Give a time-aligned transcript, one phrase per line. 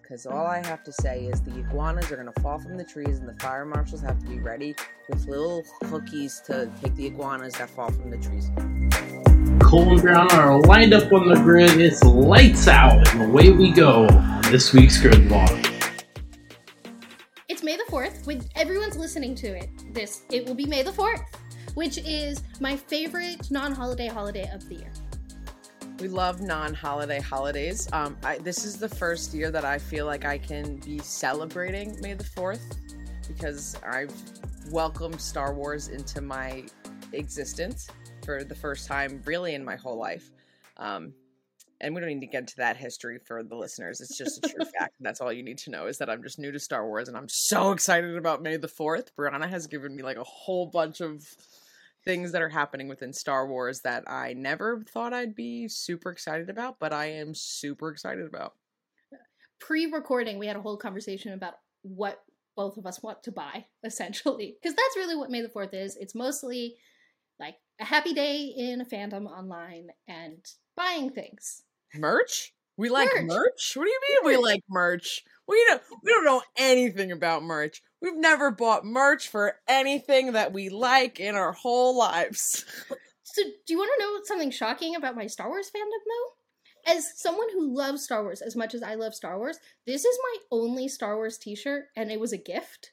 [0.00, 2.84] because all I have to say is the iguanas are going to fall from the
[2.84, 4.74] trees, and the fire marshals have to be ready
[5.08, 8.50] with little cookies to take the iguanas that fall from the trees.
[9.60, 11.80] Cole and Brown are lined up on the grid.
[11.80, 15.50] It's lights out, and away we go on this week's grid walk.
[17.48, 18.26] It's May the 4th.
[18.26, 21.24] When everyone's listening to it, this it will be May the 4th,
[21.74, 24.92] which is my favorite non-holiday holiday of the year.
[26.00, 27.88] We love non-holiday holidays.
[27.92, 32.00] Um, I, this is the first year that I feel like I can be celebrating
[32.00, 32.78] May the Fourth
[33.26, 34.14] because I've
[34.70, 36.64] welcomed Star Wars into my
[37.12, 37.88] existence
[38.24, 40.30] for the first time, really, in my whole life.
[40.76, 41.14] Um,
[41.80, 44.00] and we don't need to get into that history for the listeners.
[44.00, 44.94] It's just a true fact.
[45.00, 47.16] That's all you need to know is that I'm just new to Star Wars and
[47.16, 49.08] I'm so excited about May the 4th.
[49.18, 51.24] Brianna has given me like a whole bunch of
[52.08, 56.48] things that are happening within Star Wars that I never thought I'd be super excited
[56.48, 58.54] about, but I am super excited about.
[59.60, 62.22] Pre-recording, we had a whole conversation about what
[62.56, 65.98] both of us want to buy, essentially, because that's really what May the Fourth is.
[66.00, 66.76] It's mostly
[67.38, 70.42] like a happy day in a fandom online and
[70.78, 71.64] buying things.
[71.94, 72.54] Merch?
[72.78, 73.26] We like merch.
[73.26, 73.72] merch?
[73.74, 74.38] What do you mean Merch.
[74.38, 75.24] we like merch?
[75.48, 77.82] We don't we don't know anything about merch.
[78.00, 82.64] We've never bought merch for anything that we like in our whole lives.
[83.30, 86.92] So, do you want to know something shocking about my Star Wars fandom, though?
[86.94, 90.18] As someone who loves Star Wars as much as I love Star Wars, this is
[90.22, 92.92] my only Star Wars t shirt, and it was a gift.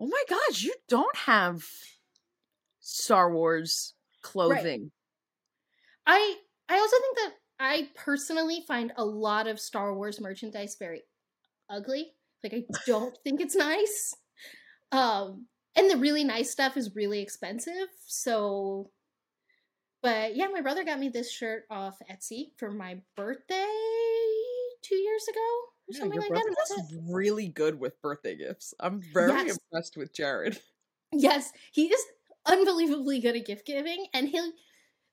[0.00, 1.64] Oh my gosh, you don't have
[2.80, 4.90] Star Wars clothing.
[6.06, 6.36] I
[6.68, 11.02] I also think that I personally find a lot of Star Wars merchandise very
[11.70, 12.14] ugly.
[12.42, 14.14] Like I don't think it's nice.
[14.92, 17.88] Um and the really nice stuff is really expensive.
[18.06, 18.90] So
[20.02, 23.66] but yeah, my brother got me this shirt off Etsy for my birthday
[24.82, 26.44] 2 years ago or Yeah, something like that.
[26.56, 28.74] that's is really good with birthday gifts.
[28.80, 29.48] I'm very Yes.
[29.48, 30.60] impressed with Jared.
[31.12, 32.04] Yes, he is
[32.46, 34.52] unbelievably good at gift giving and he'll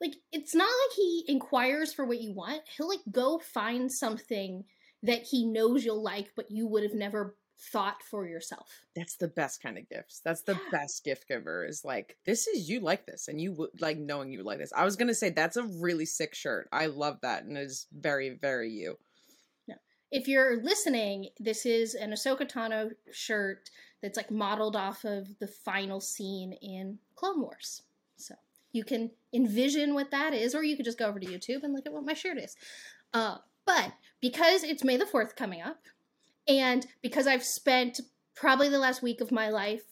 [0.01, 2.61] like it's not like he inquires for what you want.
[2.75, 4.66] He'll like go find something
[5.03, 7.35] that he knows you'll like but you would have never
[7.72, 8.69] thought for yourself.
[8.95, 10.19] That's the best kind of gifts.
[10.23, 10.69] That's the Yeah.
[10.72, 11.66] best gift giver.
[11.66, 14.73] Is like this is you like this, and you would like knowing you like this.
[14.75, 16.67] I was gonna say that's a really sick shirt.
[16.72, 18.97] I love that, and is very very you.
[20.11, 23.69] If you're listening, this is an Ahsoka Tano shirt
[24.01, 27.81] that's like modeled off of the final scene in Clone Wars.
[28.16, 28.35] So
[28.75, 31.74] you can envision what that is, or you could just go over to YouTube and
[31.74, 32.56] look at what my shirt is.
[33.13, 35.80] Uh, but because it's May the 4th coming up,
[36.47, 38.02] and because I've spent
[38.35, 39.84] probably the last week of my life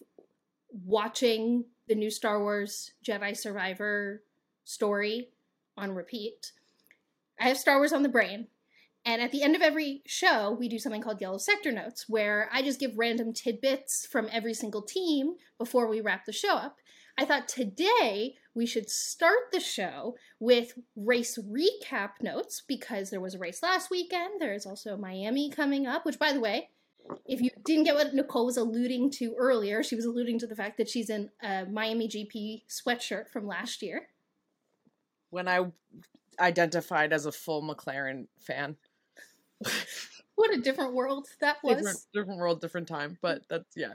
[0.86, 4.24] watching the new Star Wars Jedi Survivor
[4.66, 5.30] story
[5.78, 6.52] on repeat,
[7.40, 8.48] I have Star Wars on the brain.
[9.06, 12.50] And at the end of every show, we do something called Yellow Sector Notes, where
[12.54, 16.78] I just give random tidbits from every single team before we wrap the show up.
[17.18, 23.35] I thought today we should start the show with race recap notes because there was
[23.35, 24.41] a race last weekend.
[24.41, 26.69] There is also Miami coming up, which, by the way,
[27.25, 30.56] if you didn't get what Nicole was alluding to earlier, she was alluding to the
[30.56, 34.07] fact that she's in a Miami GP sweatshirt from last year.
[35.30, 35.66] When I
[36.40, 38.78] identified as a full McLaren fan,
[40.35, 41.78] What a different world that was.
[41.78, 43.18] different, different world, different time.
[43.22, 43.94] But that's yeah.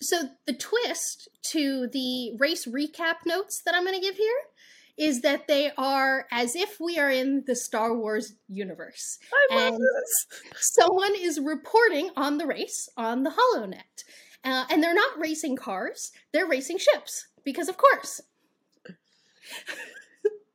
[0.00, 4.40] So the twist to the race recap notes that I'm going to give here
[4.98, 9.18] is that they are as if we are in the Star Wars universe.
[9.50, 10.26] I love And- this.
[10.74, 14.04] Someone is reporting on the race on the HoloNet.
[14.44, 17.26] Uh, and they're not racing cars, they're racing ships.
[17.44, 18.20] Because, of course.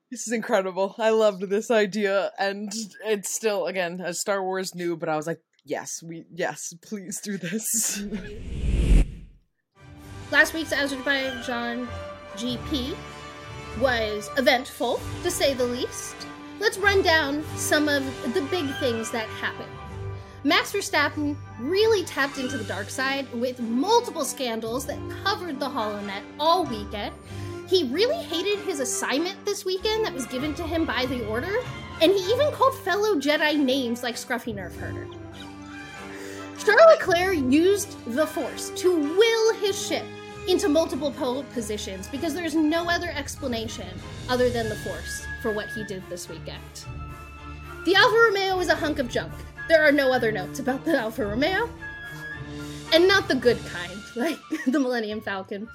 [0.09, 0.93] This is incredible.
[0.97, 2.69] I loved this idea, and
[3.05, 4.97] it's still again a Star Wars new.
[4.97, 8.03] But I was like, yes, we yes, please do this.
[10.31, 11.89] Last week's Azerbaijan
[12.37, 12.95] GP
[13.81, 16.15] was eventful, to say the least.
[16.57, 19.69] Let's run down some of the big things that happened.
[20.45, 26.23] Max Verstappen really tapped into the dark side with multiple scandals that covered the HoloNet
[26.39, 27.13] all weekend.
[27.67, 31.57] He really hated his assignment this weekend that was given to him by the Order,
[32.01, 35.07] and he even called fellow Jedi names like Scruffy Nerf Herder.
[36.57, 40.05] Charles Leclerc used the Force to will his ship
[40.51, 41.11] into multiple
[41.53, 43.87] positions because there's no other explanation
[44.27, 46.61] other than the Force for what he did this weekend.
[47.85, 49.31] The Alfa Romeo is a hunk of junk.
[49.69, 51.69] There are no other notes about the Alfa Romeo.
[52.93, 54.37] And not the good kind, like
[54.67, 55.69] the Millennium Falcon.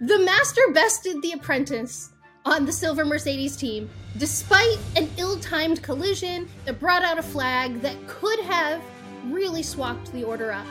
[0.00, 2.10] The Master bested the Apprentice
[2.44, 7.80] on the silver Mercedes team, despite an ill timed collision that brought out a flag
[7.82, 8.82] that could have
[9.26, 10.66] really swapped the order up.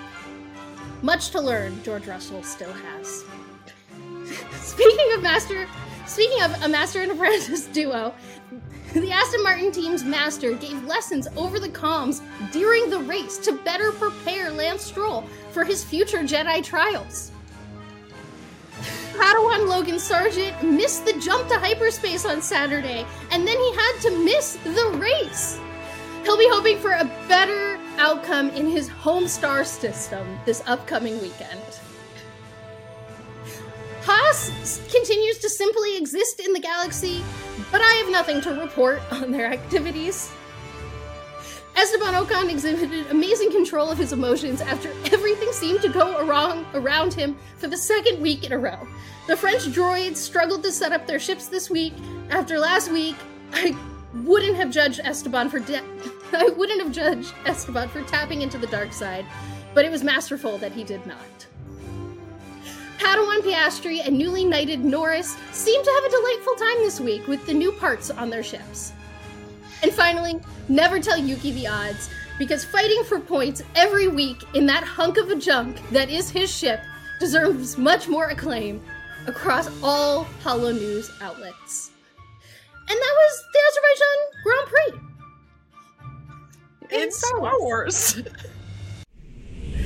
[1.01, 3.23] Much to learn, George Russell still has.
[4.61, 5.67] Speaking of master,
[6.05, 8.13] speaking of a master and apprentice duo,
[8.93, 12.21] the Aston Martin team's master gave lessons over the comms
[12.51, 15.21] during the race to better prepare Lance Stroll
[15.51, 17.31] for his future Jedi trials.
[19.13, 24.23] Padawan Logan Sargeant missed the jump to hyperspace on Saturday, and then he had to
[24.23, 25.59] miss the race.
[26.27, 31.61] He'll be hoping for a better outcome in his home star system this upcoming weekend.
[34.01, 37.23] Haas continues to simply exist in the galaxy,
[37.71, 40.29] but I have nothing to report on their activities.
[41.77, 47.13] Esteban Ocon exhibited amazing control of his emotions after everything seemed to go wrong around
[47.13, 48.85] him for the second week in a row.
[49.27, 51.93] The French droids struggled to set up their ships this week.
[52.31, 53.15] After last week,
[53.53, 53.77] I
[54.25, 55.81] wouldn't have judged Esteban for de-
[56.33, 59.25] I wouldn't have judged Esteban for tapping into the dark side,
[59.73, 61.47] but it was masterful that he did not.
[62.97, 67.45] Padawan Piastri and newly knighted Norris seem to have a delightful time this week with
[67.45, 68.91] the new parts on their ships.
[69.83, 72.09] And finally, never tell Yuki the odds,
[72.39, 76.51] because fighting for points every week in that hunk of a junk that is his
[76.51, 76.81] ship
[77.19, 78.81] deserves much more acclaim
[79.27, 81.91] across all Hollow News outlets.
[82.89, 85.06] And that was the Azerbaijan Grand Prix.
[86.91, 88.17] In Star Wars.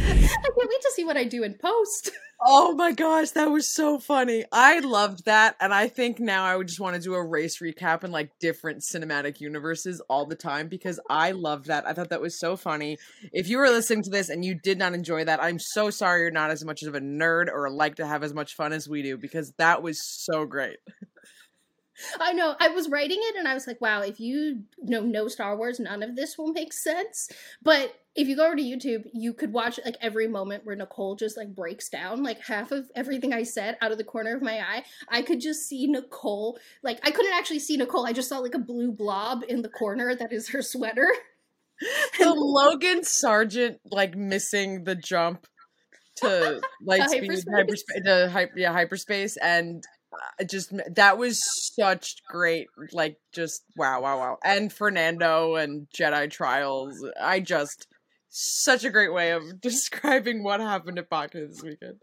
[0.03, 2.11] I can't wait to see what I do in post.
[2.43, 4.45] Oh my gosh, that was so funny.
[4.51, 5.55] I loved that.
[5.59, 8.31] And I think now I would just want to do a race recap in like
[8.39, 11.85] different cinematic universes all the time because I loved that.
[11.85, 12.97] I thought that was so funny.
[13.31, 16.21] If you were listening to this and you did not enjoy that, I'm so sorry
[16.21, 18.89] you're not as much of a nerd or like to have as much fun as
[18.89, 20.79] we do because that was so great.
[22.19, 22.55] I know.
[22.59, 25.79] I was writing it and I was like, wow, if you know no Star Wars,
[25.79, 27.29] none of this will make sense.
[27.61, 31.15] But if you go over to YouTube, you could watch like every moment where Nicole
[31.15, 34.41] just like breaks down, like half of everything I said out of the corner of
[34.41, 34.83] my eye.
[35.09, 36.59] I could just see Nicole.
[36.83, 38.05] Like I couldn't actually see Nicole.
[38.05, 41.07] I just saw like a blue blob in the corner that is her sweater.
[42.19, 45.47] The Logan Sargeant like missing the jump
[46.17, 47.51] to light speed hyperspace.
[47.51, 49.83] hyperspace to hyper yeah hyperspace and
[50.49, 51.41] just that was
[51.75, 57.87] such great like just wow wow wow and Fernando and Jedi Trials I just
[58.31, 61.97] such a great way of describing what happened at Baku this weekend.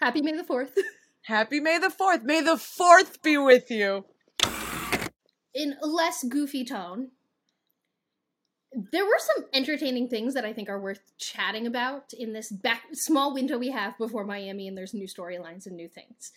[0.00, 0.76] Happy May the 4th.
[1.22, 2.22] Happy May the 4th.
[2.24, 4.04] May the 4th be with you.
[5.54, 7.10] in a less goofy tone,
[8.92, 12.82] there were some entertaining things that I think are worth chatting about in this back
[12.92, 16.32] small window we have before Miami, and there's new storylines and new things.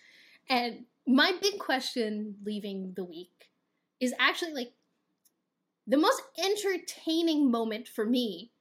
[0.50, 3.50] And my big question leaving the week
[4.00, 4.74] is actually like
[5.88, 8.52] the most entertaining moment for me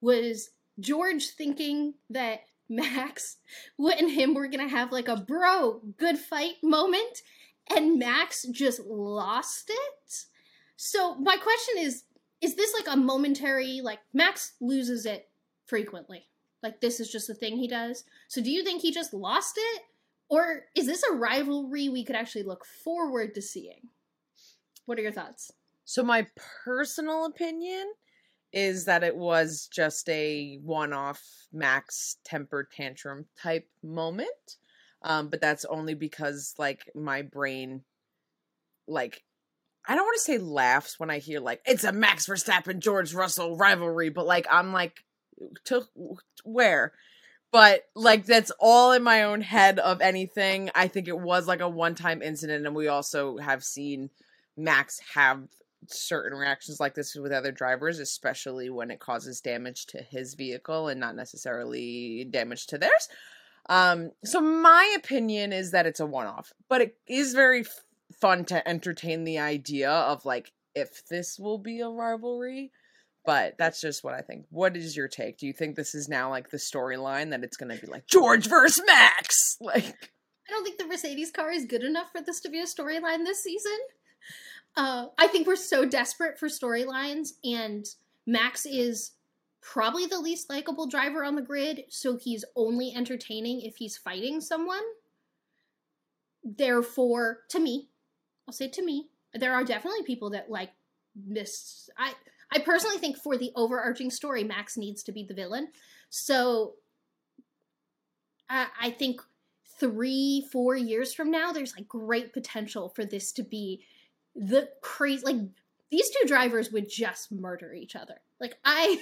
[0.00, 2.40] was George thinking that
[2.70, 3.38] Max
[3.78, 7.22] and him were gonna have like a bro good fight moment,
[7.74, 10.24] and Max just lost it.
[10.76, 12.04] So my question is
[12.40, 15.28] is this like a momentary like Max loses it
[15.66, 16.26] frequently?
[16.62, 18.04] Like this is just a thing he does.
[18.28, 19.82] So do you think he just lost it
[20.28, 23.88] or is this a rivalry we could actually look forward to seeing?
[24.86, 25.50] What are your thoughts?
[25.84, 26.26] So my
[26.64, 27.86] personal opinion
[28.52, 34.56] is that it was just a one-off max temper tantrum type moment.
[35.02, 37.82] Um, but that's only because like my brain
[38.88, 39.22] like
[39.86, 43.14] I don't want to say laughs when I hear like it's a Max Verstappen George
[43.14, 45.04] Russell rivalry, but like I'm like
[45.66, 45.84] to
[46.44, 46.92] where?
[47.50, 50.70] But like that's all in my own head of anything.
[50.74, 54.10] I think it was like a one-time incident and we also have seen
[54.56, 55.48] Max have
[55.86, 60.88] certain reactions like this with other drivers, especially when it causes damage to his vehicle
[60.88, 63.08] and not necessarily damage to theirs.
[63.68, 67.84] Um, so my opinion is that it's a one-off, but it is very f-
[68.20, 72.72] fun to entertain the idea of like if this will be a rivalry.
[73.28, 74.46] But that's just what I think.
[74.48, 75.36] What is your take?
[75.36, 78.06] Do you think this is now like the storyline that it's going to be like
[78.06, 79.58] George versus Max?
[79.60, 79.84] Like
[80.48, 83.24] I don't think the Mercedes car is good enough for this to be a storyline
[83.24, 83.76] this season.
[84.74, 87.84] Uh, I think we're so desperate for storylines, and
[88.26, 89.10] Max is
[89.60, 94.40] probably the least likable driver on the grid, so he's only entertaining if he's fighting
[94.40, 94.84] someone.
[96.42, 97.90] Therefore, to me,
[98.46, 100.70] I'll say to me, there are definitely people that like
[101.14, 101.90] this.
[101.98, 102.14] I
[102.52, 105.68] I personally think for the overarching story, Max needs to be the villain.
[106.08, 106.74] So
[108.48, 109.20] I, I think
[109.78, 113.84] three, four years from now, there's like great potential for this to be
[114.34, 115.24] the crazy.
[115.24, 115.36] Like
[115.90, 118.20] these two drivers would just murder each other.
[118.40, 119.00] Like I,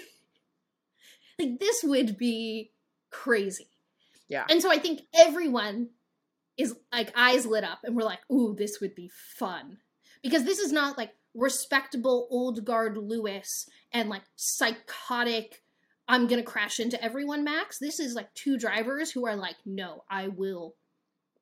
[1.39, 2.73] like this would be
[3.11, 3.69] crazy.
[4.29, 4.45] Yeah.
[4.49, 5.91] And so I think everyone
[6.57, 9.79] is like eyes lit up and we're like, ooh, this would be fun.
[10.23, 15.63] Because this is not like respectable old guard Lewis and like psychotic,
[16.09, 17.79] I'm gonna crash into everyone, Max.
[17.79, 20.75] This is like two drivers who are like, no, I will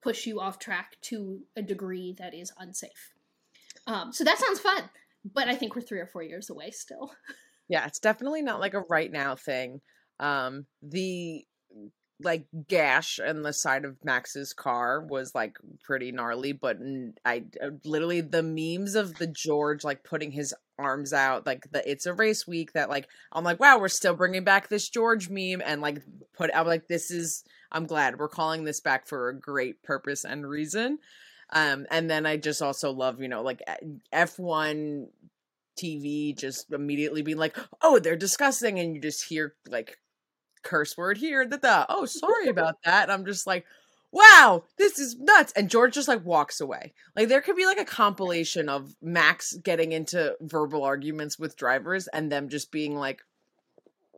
[0.03, 3.13] push you off track to a degree that is unsafe.
[3.87, 4.83] Um, so that sounds fun,
[5.25, 7.13] but I think we're three or four years away still.
[7.67, 9.81] Yeah, it's definitely not like a right now thing.
[10.21, 11.47] Um, the
[12.25, 16.79] like gash in the side of Max's car was like pretty gnarly, but
[17.25, 21.89] I uh, literally the memes of the George like putting his arms out, like the
[21.89, 25.29] it's a race week that like I'm like, wow, we're still bringing back this George
[25.29, 26.03] meme and like
[26.37, 30.25] put I'm like, this is I'm glad we're calling this back for a great purpose
[30.25, 30.99] and reason.
[31.51, 33.63] Um, and then I just also love, you know, like
[34.13, 35.07] F1
[35.77, 39.99] TV just immediately being like, oh, they're discussing, and you just hear like
[40.65, 43.05] curse word here, that the oh, sorry about that.
[43.05, 43.67] And I'm just like,
[44.13, 45.53] wow, this is nuts.
[45.57, 46.93] And George just like walks away.
[47.17, 52.09] Like there could be like a compilation of Max getting into verbal arguments with drivers
[52.09, 53.23] and them just being like,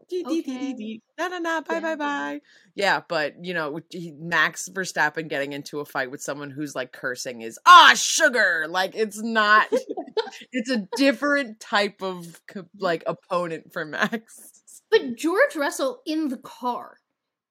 [0.09, 0.73] dee, dee, dee, dee, Okay.
[0.75, 1.81] dee, na na na, bye Yeah.
[1.81, 2.41] bye bye.
[2.75, 3.81] Yeah, but you know,
[4.19, 8.67] Max Verstappen getting into a fight with someone who's like cursing is ah sugar.
[8.69, 9.67] Like it's not.
[10.53, 12.41] it's a different type of
[12.79, 14.56] like opponent for Max.
[14.99, 16.99] But George Russell in the car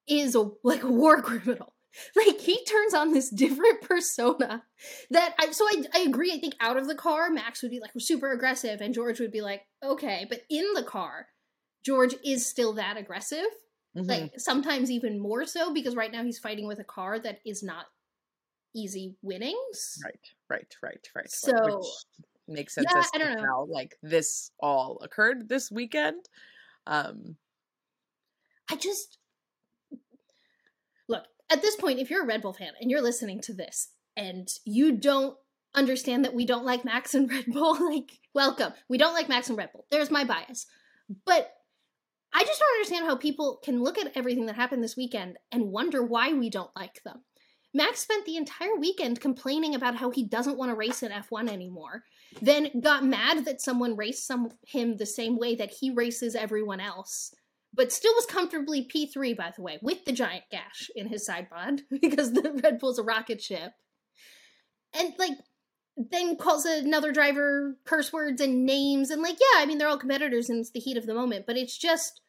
[0.07, 1.73] is a like a war criminal.
[2.15, 4.63] Like he turns on this different persona
[5.11, 6.33] that I so I I agree.
[6.33, 9.31] I think out of the car, Max would be like super aggressive, and George would
[9.31, 10.25] be like okay.
[10.29, 11.27] But in the car,
[11.85, 13.45] George is still that aggressive.
[13.97, 14.09] Mhm.
[14.09, 17.63] Like sometimes even more so because right now he's fighting with a car that is
[17.63, 17.85] not
[18.75, 19.97] easy winnings.
[20.03, 21.31] right, right, right, right.
[21.31, 21.85] So- which
[22.47, 23.43] makes sense Yeah, as I don't know.
[23.45, 26.27] how like this all occurred this weekend.
[26.87, 27.37] Um,
[28.69, 29.17] I just
[31.07, 31.99] look at this point.
[31.99, 35.37] If you're a Red Bull fan and you're listening to this and you don't
[35.73, 38.73] understand that we don't like Max and Red Bull, like welcome.
[38.89, 39.85] We don't like Max and Red Bull.
[39.91, 40.65] There's my bias,
[41.25, 41.51] but
[42.33, 45.71] I just don't understand how people can look at everything that happened this weekend and
[45.71, 47.23] wonder why we don't like them.
[47.73, 51.49] Max spent the entire weekend complaining about how he doesn't want to race in F1
[51.49, 52.03] anymore,
[52.41, 56.79] then got mad that someone raced some, him the same way that he races everyone
[56.79, 57.33] else,
[57.73, 61.49] but still was comfortably P3, by the way, with the giant gash in his side
[61.49, 63.71] pod because the Red Bull's a rocket ship.
[64.97, 65.37] And, like,
[65.97, 69.11] then calls another driver curse words and names.
[69.11, 71.45] And, like, yeah, I mean, they're all competitors and it's the heat of the moment,
[71.45, 72.21] but it's just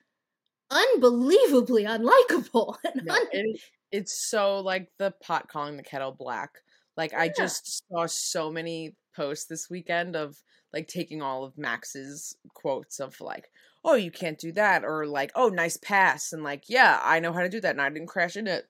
[0.71, 2.77] unbelievably unlikable.
[2.85, 3.61] And yeah, un- it,
[3.93, 6.51] it's so like the pot calling the kettle black.
[6.97, 10.37] Like I just saw so many posts this weekend of
[10.73, 13.51] like taking all of Max's quotes of like,
[13.85, 17.33] "Oh, you can't do that," or like, "Oh, nice pass," and like, "Yeah, I know
[17.33, 18.69] how to do that, and I didn't crash into it."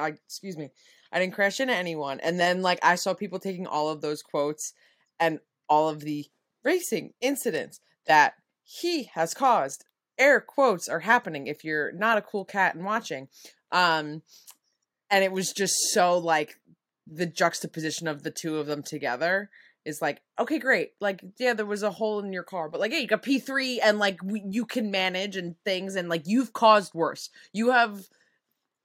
[0.00, 0.70] I, excuse me,
[1.12, 2.20] I didn't crash into anyone.
[2.20, 4.72] And then like I saw people taking all of those quotes
[5.18, 6.26] and all of the
[6.64, 9.84] racing incidents that he has caused.
[10.18, 13.28] Air quotes are happening if you're not a cool cat and watching.
[13.70, 14.22] Um,
[15.10, 16.58] and it was just so like
[17.06, 19.50] the juxtaposition of the two of them together
[19.86, 22.92] is like okay great like yeah there was a hole in your car but like
[22.92, 26.52] yeah you got p3 and like we, you can manage and things and like you've
[26.52, 28.00] caused worse you have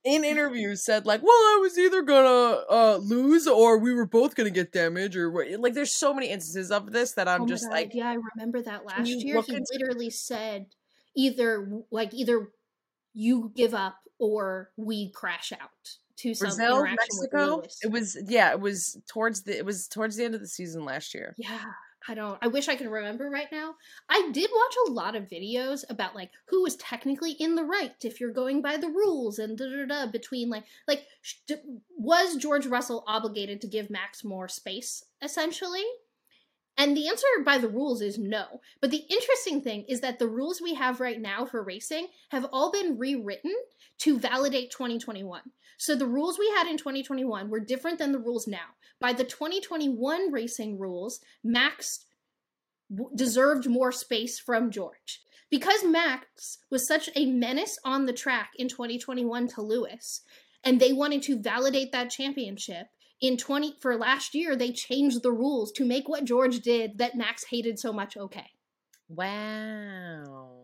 [0.04, 4.34] in interviews said like well i was either gonna uh lose or we were both
[4.34, 7.46] gonna get damage or what like there's so many instances of this that i'm Oh
[7.46, 9.40] just God, like yeah, I remember that last year.
[9.42, 10.66] He into- literally said
[11.16, 12.50] either like either
[13.14, 17.78] you give up or we crash out to brazil interaction mexico Lewis.
[17.82, 20.84] it was yeah it was towards the it was towards the end of the season
[20.84, 21.58] last year Yeah,
[22.08, 22.38] I don't.
[22.42, 23.74] I wish I could remember right now.
[24.08, 27.94] I did watch a lot of videos about like who was technically in the right
[28.02, 30.10] if you're going by the rules and da da da.
[30.10, 31.56] Between like like sh- d-
[31.96, 35.84] was George Russell obligated to give Max more space essentially?
[36.76, 38.60] And the answer by the rules is no.
[38.80, 42.46] But the interesting thing is that the rules we have right now for racing have
[42.52, 43.54] all been rewritten
[43.98, 45.42] to validate 2021.
[45.82, 48.76] So the rules we had in 2021 were different than the rules now.
[49.00, 52.04] By the 2021 racing rules, Max
[53.16, 55.24] deserved more space from George.
[55.50, 60.20] Because Max was such a menace on the track in 2021 to Lewis,
[60.62, 62.86] and they wanted to validate that championship
[63.20, 67.16] in 20 for last year, they changed the rules to make what George did that
[67.16, 68.50] Max hated so much okay.
[69.08, 70.61] Wow.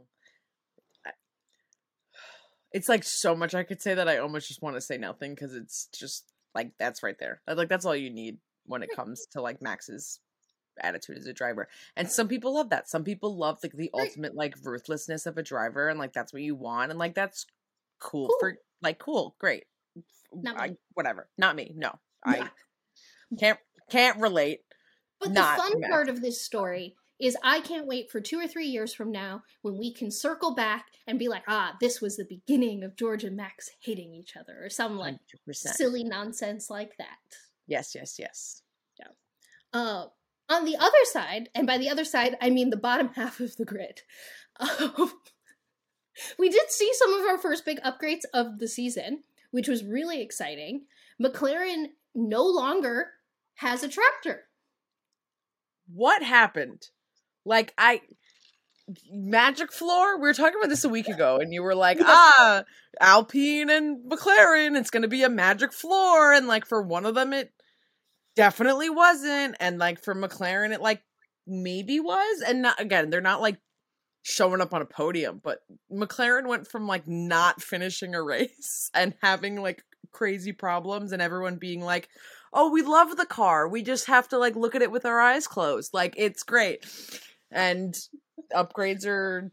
[2.72, 5.34] It's like so much I could say that I almost just want to say nothing
[5.34, 7.40] because it's just Like that's right there.
[7.46, 10.20] Like that's all you need when it comes to like Max's
[10.80, 11.68] attitude as a driver.
[11.96, 12.88] And some people love that.
[12.88, 14.08] Some people love like the Right.
[14.08, 17.46] ultimate like ruthlessness of a driver and like that's what you want and like that's
[18.00, 18.36] cool, Cool.
[18.40, 19.64] for like cool, great.
[20.32, 21.28] Not I, whatever.
[21.38, 21.72] Not me.
[21.76, 21.98] No.
[22.26, 22.44] Yeah.
[22.44, 23.58] I can't
[23.90, 24.60] can't relate.
[25.20, 25.90] But not the fun Max.
[25.90, 29.42] part of this story is I can't wait for two or three years from now
[29.62, 33.24] when we can circle back and be like, ah, this was the beginning of George
[33.24, 35.16] and Max hating each other or some like
[35.48, 35.54] 100%.
[35.54, 37.18] silly nonsense like that.
[37.66, 38.62] Yes, yes, yes.
[39.72, 40.06] Uh,
[40.48, 43.56] on the other side, and by the other side, I mean the bottom half of
[43.56, 44.02] the grid,
[44.58, 45.12] um,
[46.38, 50.22] we did see some of our first big upgrades of the season, which was really
[50.22, 50.86] exciting.
[51.22, 53.10] McLaren no longer
[53.56, 54.44] has a tractor.
[55.92, 56.88] What happened?
[57.48, 58.02] Like I
[59.10, 60.16] Magic Floor?
[60.16, 62.64] We were talking about this a week ago and you were like, "Ah,
[63.00, 67.14] Alpine and McLaren, it's going to be a Magic Floor." And like for one of
[67.14, 67.52] them it
[68.36, 71.02] definitely wasn't and like for McLaren it like
[71.46, 73.58] maybe was and not again, they're not like
[74.22, 79.14] showing up on a podium, but McLaren went from like not finishing a race and
[79.22, 82.08] having like crazy problems and everyone being like,
[82.52, 83.68] "Oh, we love the car.
[83.68, 85.92] We just have to like look at it with our eyes closed.
[85.94, 86.84] Like it's great."
[87.50, 87.96] And
[88.54, 89.50] upgrades are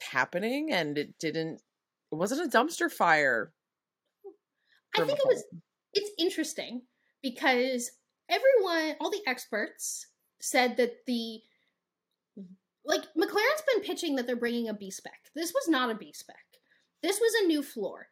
[0.00, 1.60] happening and it didn't
[2.10, 3.52] it wasn't a dumpster fire.
[4.96, 5.44] I think it was
[5.92, 6.82] it's interesting
[7.22, 7.90] because
[8.28, 10.06] everyone, all the experts
[10.40, 11.40] said that the
[12.84, 15.30] like McLaren's been pitching that they're bringing a B spec.
[15.34, 16.36] This was not a B spec.
[17.02, 18.08] This was a new floor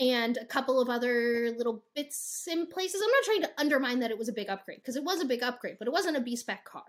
[0.00, 3.00] and a couple of other little bits in places.
[3.02, 5.26] I'm not trying to undermine that it was a big upgrade because it was a
[5.26, 6.84] big upgrade, but it wasn't a B spec car.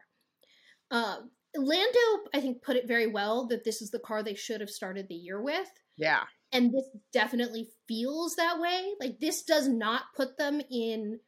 [0.91, 1.17] Uh,
[1.55, 1.99] Lando,
[2.33, 5.07] I think, put it very well that this is the car they should have started
[5.07, 5.67] the year with
[5.97, 6.23] Yeah.
[6.51, 8.93] and this definitely feels that way.
[8.99, 11.19] Like this does not put them in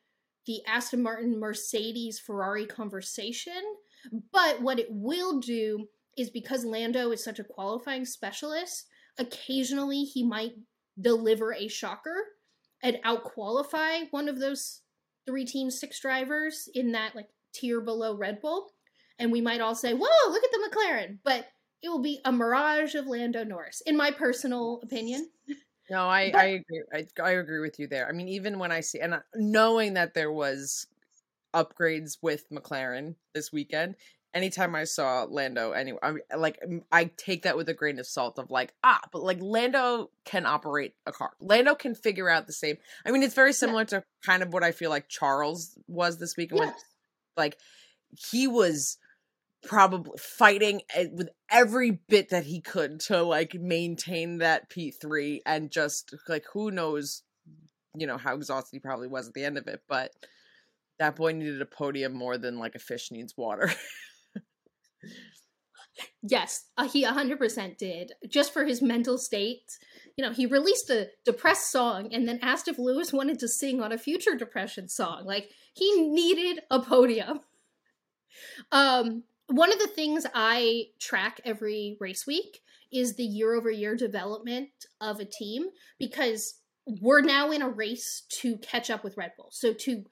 [0.48, 3.62] the Aston Martin, Mercedes, Ferrari conversation,
[4.32, 5.88] but what it will do
[6.18, 8.88] is because Lando is such a qualifying specialist,
[9.18, 10.53] occasionally he might
[11.00, 12.15] deliver a shocker
[12.84, 14.82] and outqualify one of those
[15.28, 18.71] three team six drivers in that like tier below Red Bull.
[19.21, 21.47] And we might all say, "Whoa, look at the McLaren!" But
[21.81, 25.29] it will be a mirage of Lando Norris, in my personal opinion.
[25.89, 26.84] No, I But- I agree.
[26.93, 28.07] I, I agree with you there.
[28.07, 30.88] I mean, even when I see and I- knowing that there was
[31.53, 33.95] upgrades with McLaren this weekend,
[34.34, 35.99] anytime I saw Lando, anyway,
[36.31, 36.60] I like
[36.91, 40.45] I take that with a grain of salt of like ah, but like Lando can
[40.45, 41.31] operate a car.
[41.39, 42.77] Lando can figure out the same.
[43.05, 46.38] I mean, it's very similar to kind of what I feel like Charles was this
[46.38, 46.60] weekend.
[46.62, 46.73] when
[47.38, 47.57] like
[48.29, 48.97] he was
[49.63, 56.15] probably fighting with every bit that he could to like maintain that P3 and just
[56.28, 57.24] like who knows
[57.95, 60.12] you know how exhausted he probably was at the end of it but
[60.97, 63.71] that boy needed a podium more than like a fish needs water
[66.24, 68.13] Yes, uh, he 100% did.
[68.28, 69.78] Just for his mental state.
[70.15, 73.82] You know, he released a depressed song and then asked if Lewis wanted to sing
[73.82, 75.26] on a future depression song.
[75.26, 77.41] Like, he needed a podium.
[78.71, 82.60] Um, one of the things I track every race week
[82.92, 85.66] is the year over year development of a team
[86.00, 86.56] because
[87.02, 89.50] we're now in a race to catch up with Red Bull.
[89.52, 90.04] So, to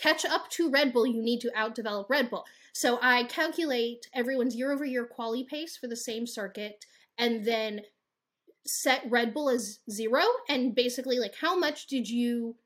[0.00, 2.44] catch up to Red Bull, you need to outdevelop Red Bull.
[2.72, 6.84] So I calculate everyone's year over year quali pace for the same circuit
[7.18, 7.82] and then
[8.66, 12.56] set Red Bull as zero and basically like how much did you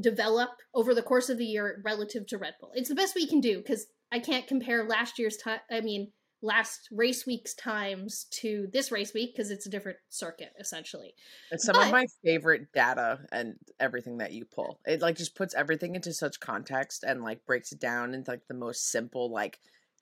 [0.00, 2.70] develop over the course of the year relative to Red Bull.
[2.74, 6.12] It's the best we can do because I can't compare last year's time I mean
[6.40, 11.14] last race week's times to this race week because it's a different circuit essentially.
[11.50, 15.34] it's some But- of my favorite data and everything that you pull it like just
[15.34, 19.30] puts everything into such context and like breaks it down into like the most simple
[19.30, 19.58] like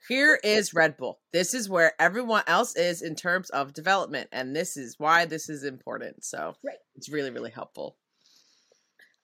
[0.09, 1.19] here is Red Bull.
[1.33, 5.49] This is where everyone else is in terms of development, and this is why this
[5.49, 6.23] is important.
[6.25, 6.77] So Right.
[6.95, 7.97] it's really, really helpful.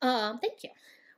[0.01, 0.71] Um, thank you.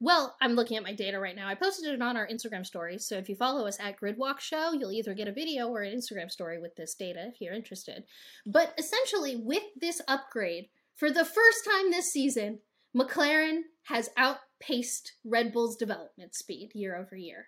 [0.04, 1.48] Well, I'm looking at my data right now.
[1.48, 4.74] I posted it on our Instagram story, so if you follow us at Gridwalk Show,
[4.74, 8.04] you'll either get a video or an Instagram story with this data if you're interested.
[8.44, 12.58] But essentially, with this upgrade, for the first time this season,
[12.94, 17.46] McLaren has outpaced Red Bull's development speed year over year.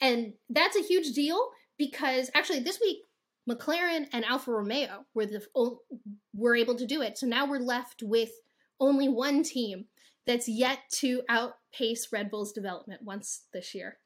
[0.00, 3.00] And that's a huge deal because actually this week
[3.46, 5.44] McLaren and Alfa Romeo were the
[6.34, 7.18] were able to do it.
[7.18, 8.30] So now we're left with
[8.80, 9.84] only one team
[10.26, 11.22] that's yet to
[11.74, 13.98] outpace Red Bull's development once this year.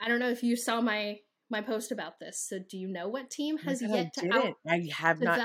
[0.00, 1.18] I don't know if you saw my
[1.50, 2.44] my post about this.
[2.48, 4.56] So do you know what team has God, yet I to didn't.
[4.68, 5.40] I have not.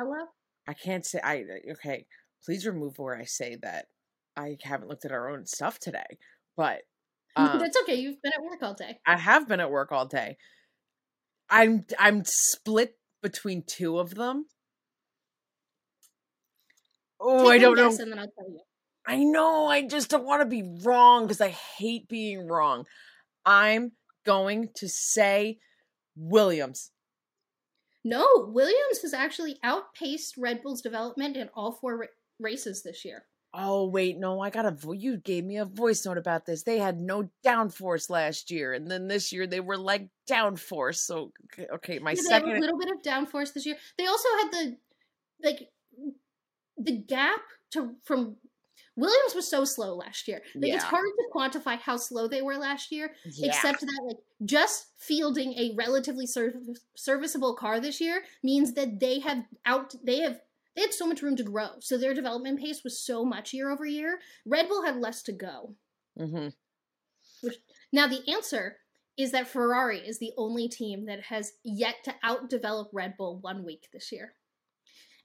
[0.67, 1.19] I can't say.
[1.23, 2.05] I okay.
[2.45, 3.85] Please remove where I say that
[4.35, 6.17] I haven't looked at our own stuff today,
[6.55, 6.81] but
[7.35, 7.95] um, That's okay.
[7.95, 8.99] You've been at work all day.
[9.05, 10.37] I have been at work all day.
[11.49, 14.45] I'm I'm split between two of them.
[17.21, 17.89] Oh, Take I don't know.
[17.89, 18.61] And then I'll tell you.
[19.09, 19.65] I know.
[19.67, 22.85] I just don't want to be wrong because I hate being wrong.
[23.45, 23.93] I'm
[24.25, 25.57] going to say
[26.15, 26.91] Williams.
[28.05, 32.05] No, Williams has actually outpaced Red Bull's development in all four ra-
[32.39, 33.25] races this year.
[33.51, 34.71] Oh wait, no, I got a.
[34.71, 36.61] Vo- you gave me a voice note about this.
[36.61, 40.97] They had no downforce last year, and then this year they were like downforce.
[40.97, 41.31] So
[41.73, 42.57] okay, my Yeah, second.
[42.57, 43.75] a little bit of downforce this year.
[43.97, 44.77] They also had the
[45.43, 45.69] like
[46.77, 47.41] the gap
[47.71, 48.35] to from
[48.99, 50.41] Williams was so slow last year.
[50.55, 53.47] Like it's hard to quantify how slow they were last year, yeah.
[53.47, 59.19] except that like just fielding a relatively service, serviceable car this year means that they
[59.19, 60.39] have out they have
[60.75, 61.69] they had so much room to grow.
[61.79, 64.19] So their development pace was so much year over year.
[64.45, 65.75] Red Bull had less to go.
[66.17, 66.49] hmm
[67.91, 68.77] Now, the answer
[69.17, 73.65] is that Ferrari is the only team that has yet to outdevelop Red Bull one
[73.65, 74.33] week this year.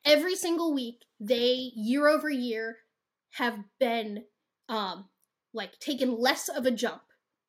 [0.05, 2.79] Every single week, they, year over year,
[3.37, 4.25] have been
[4.69, 5.07] um,
[5.53, 7.03] like taken less of a jump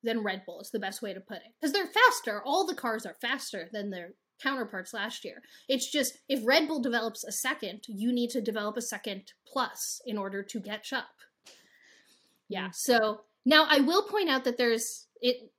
[0.03, 1.53] than Red Bull, is the best way to put it.
[1.59, 2.41] Because they're faster.
[2.45, 5.41] All the cars are faster than their counterparts last year.
[5.67, 10.01] It's just if Red Bull develops a second, you need to develop a second plus
[10.05, 11.07] in order to catch up.
[12.47, 12.69] Yeah.
[12.71, 15.51] So now I will point out that there's it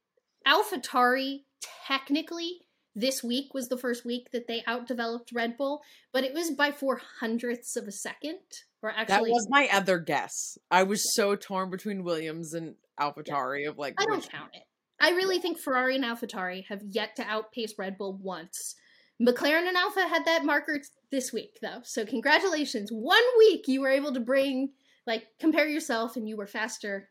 [0.47, 1.45] AlphaTauri
[1.87, 2.66] technically
[2.97, 5.83] this week was the first week that they outdeveloped Red Bull,
[6.13, 8.41] but it was by four hundredths of a second.
[8.83, 10.59] Or actually, That was my other guess.
[10.71, 13.95] I was so torn between Williams and AlphaTauri of like.
[13.99, 14.63] I don't which- count it.
[14.99, 18.75] I really think Ferrari and AlphaTauri have yet to outpace Red Bull once.
[19.21, 20.81] McLaren and Alfa had that marker
[21.11, 21.81] this week, though.
[21.85, 22.91] So congratulations!
[22.91, 24.71] One week you were able to bring,
[25.07, 27.11] like, compare yourself, and you were faster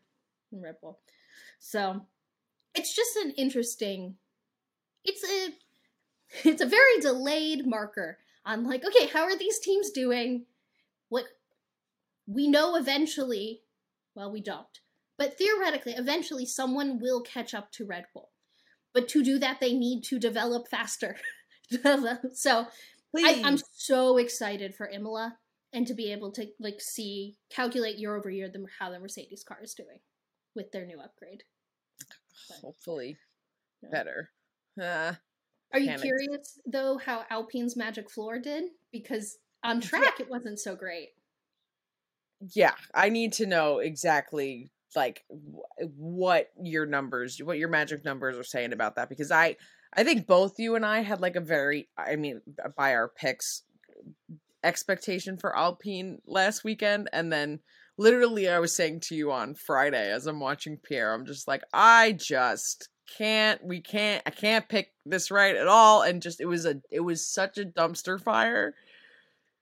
[0.50, 0.98] than Red Bull.
[1.60, 2.06] So
[2.74, 4.16] it's just an interesting.
[5.04, 5.54] It's a,
[6.44, 10.46] it's a very delayed marker on like, okay, how are these teams doing?
[11.08, 11.24] What
[12.26, 13.62] we know eventually.
[14.14, 14.66] Well, we don't.
[15.18, 18.30] But theoretically, eventually someone will catch up to Red Bull.
[18.92, 21.16] But to do that, they need to develop faster.
[22.32, 22.66] so
[23.16, 23.42] I.
[23.44, 25.36] I'm so excited for Imola
[25.72, 29.44] and to be able to like see calculate year over year the, how the Mercedes
[29.44, 29.98] car is doing
[30.54, 31.42] with their new upgrade.
[32.62, 33.18] hopefully
[33.82, 33.90] Yeah.
[33.90, 34.30] better.
[34.80, 35.14] Uh,
[35.72, 36.02] Are you Panicked.
[36.02, 38.64] curious though how Alpine's Magic Floor did?
[38.92, 41.10] Because on track it wasn't so great.
[42.54, 48.36] yeah, I need to know exactly like wh- what your numbers, what your magic numbers
[48.38, 49.56] are saying about that because I
[49.94, 53.08] I think both you and I had like a very I mean uh, by our
[53.08, 53.62] picks
[54.64, 57.60] expectation for Alpine last weekend and then
[57.98, 61.62] literally I was saying to you on Friday as I'm watching Pierre I'm just like
[61.72, 62.88] I just
[63.18, 66.80] can't we can't I can't pick this right at all and just it was a
[66.90, 68.74] it was such a dumpster fire.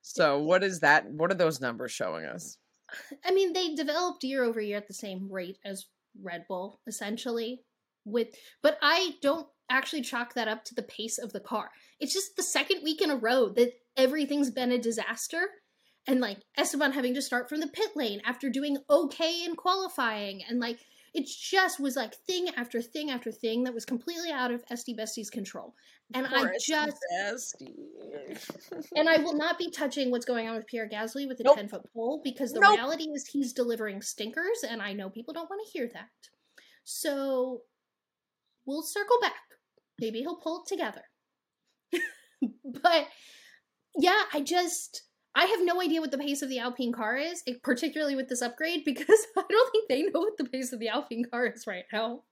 [0.02, 2.58] So what is that what are those numbers showing us?
[3.24, 5.86] I mean, they developed year over year at the same rate as
[6.20, 7.62] Red Bull, essentially.
[8.04, 8.28] With,
[8.62, 11.70] but I don't actually chalk that up to the pace of the car.
[11.98, 15.48] It's just the second week in a row that everything's been a disaster,
[16.06, 20.42] and like Esteban having to start from the pit lane after doing okay in qualifying,
[20.46, 20.80] and like
[21.14, 24.98] it just was like thing after thing after thing that was completely out of SD
[24.98, 25.74] Bestie's control.
[26.12, 27.56] And I just
[28.96, 31.56] and I will not be touching what's going on with Pierre Gasly with the Nope.
[31.56, 32.74] 10 foot pole because the Nope.
[32.74, 36.08] reality is he's delivering stinkers, and I know people don't want to hear that.
[36.82, 37.62] So
[38.66, 39.34] we'll circle back.
[40.00, 41.02] Maybe he'll pull it together.
[42.82, 43.06] but
[43.96, 45.02] yeah, I just.
[45.34, 48.28] I have no idea what the pace of the Alpine car is, eh, particularly with
[48.28, 51.46] this upgrade, because I don't think they know what the pace of the Alpine car
[51.46, 52.22] is right now.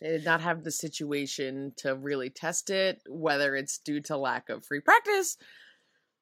[0.00, 4.48] They did not have the situation to really test it, whether it's due to lack
[4.48, 5.36] of free practice,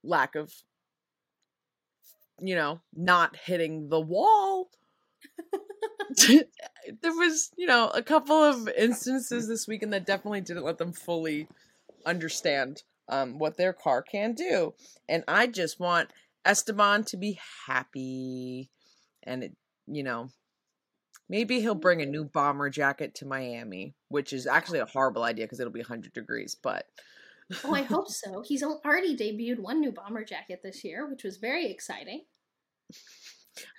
[0.02, 0.52] lack of,
[2.40, 4.70] you know, not hitting the wall.
[6.28, 10.92] there was, you know, a couple of instances this weekend that definitely didn't let them
[10.92, 11.48] fully
[12.04, 14.74] understand um, what their car can do.
[15.08, 16.10] And I just want
[16.44, 18.70] Esteban to be happy.
[19.22, 20.30] And, it, you know,
[21.28, 25.44] maybe he'll bring a new bomber jacket to Miami, which is actually a horrible idea
[25.44, 26.56] because it'll be 100 degrees.
[26.60, 26.86] But
[27.64, 28.42] Oh, I hope so.
[28.46, 32.22] He's already debuted one new bomber jacket this year, which was very exciting.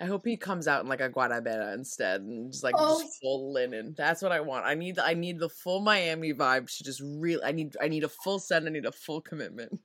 [0.00, 3.00] I hope he comes out in like a guayabera instead and just like Oh.
[3.00, 3.94] just full linen.
[3.96, 4.66] That's what I want.
[4.66, 8.04] I need I need the full Miami vibe to just really I need I need
[8.04, 9.80] a full set, I need a full commitment.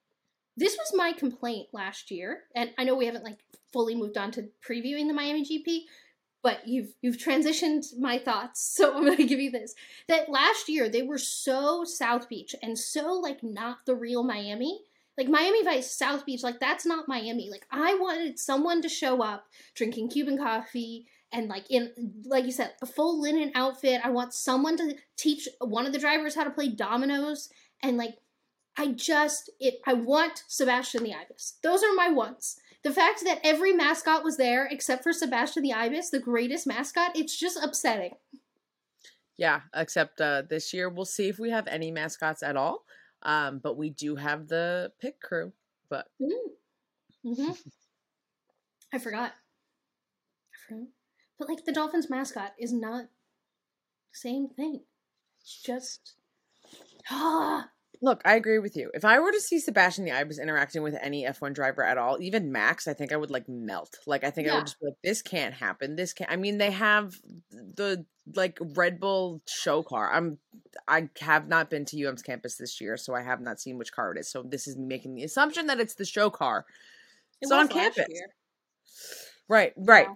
[0.57, 3.39] This was my complaint last year, and I know we haven't like
[3.71, 5.81] fully moved on to previewing the Miami GP,
[6.41, 9.75] but you've you've transitioned my thoughts, so I'm going to give you this.
[10.07, 14.81] That last year they were so South Beach and so like not the real Miami.
[15.17, 17.49] Like Miami Vice, South Beach, like that's not Miami.
[17.49, 21.91] Like I wanted someone to show up drinking Cuban coffee and like in
[22.25, 24.01] like you said, a full linen outfit.
[24.03, 27.49] I want someone to teach one of the drivers how to play dominoes
[27.81, 28.17] and like
[28.77, 31.57] I just it I want Sebastian the Ibis.
[31.63, 32.59] Those are my ones.
[32.83, 37.17] The fact that every mascot was there except for Sebastian the Ibis, the greatest mascot,
[37.17, 38.11] it's just upsetting.
[39.35, 42.85] Yeah, except uh, this year we'll see if we have any mascots at all.
[43.23, 45.53] Um, but we do have the pit crew.
[45.89, 46.29] But mm.
[47.25, 47.51] mm-hmm.
[48.93, 49.33] I forgot.
[49.33, 50.87] I forgot.
[51.39, 54.81] But like the Dolphins mascot is not the same thing.
[55.41, 56.15] It's just
[57.09, 57.69] ah
[58.01, 58.91] Look, I agree with you.
[58.93, 62.17] If I were to see Sebastian the Ibis interacting with any F1 driver at all,
[62.21, 63.97] even Max, I think I would like melt.
[64.05, 64.53] Like I think yeah.
[64.53, 65.95] I would just be like, this can't happen.
[65.95, 67.13] This can't I mean they have
[67.51, 68.05] the
[68.35, 70.13] like Red Bull show car.
[70.13, 70.37] I'm
[70.87, 73.91] I have not been to UM's campus this year, so I have not seen which
[73.91, 74.29] car it is.
[74.29, 76.65] So this is me making the assumption that it's the show car.
[77.41, 78.05] It's on campus.
[78.09, 78.29] Year.
[79.49, 80.07] Right, right.
[80.07, 80.15] Yeah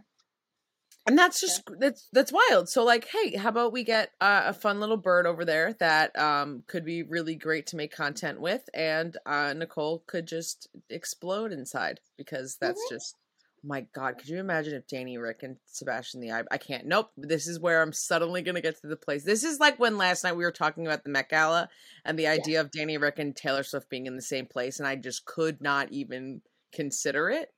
[1.08, 1.76] and that's just yeah.
[1.80, 5.26] that's that's wild so like hey how about we get uh, a fun little bird
[5.26, 10.04] over there that um could be really great to make content with and uh nicole
[10.08, 12.96] could just explode inside because that's mm-hmm.
[12.96, 13.16] just
[13.64, 17.12] my god could you imagine if danny rick and sebastian the i i can't nope
[17.16, 20.24] this is where i'm suddenly gonna get to the place this is like when last
[20.24, 21.70] night we were talking about the met gala
[22.04, 22.60] and the idea yeah.
[22.62, 25.62] of danny rick and taylor swift being in the same place and i just could
[25.62, 27.50] not even consider it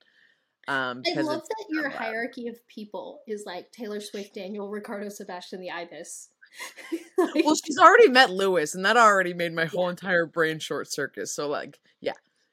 [0.68, 5.60] um, I love that your hierarchy of people is like Taylor Swift, Daniel, Ricciardo, Sebastian,
[5.60, 6.30] the Ibis.
[7.18, 9.90] like, well, she's already met Lewis, and that already made my whole yeah.
[9.90, 11.28] entire brain short circuit.
[11.28, 12.12] So, like, yeah,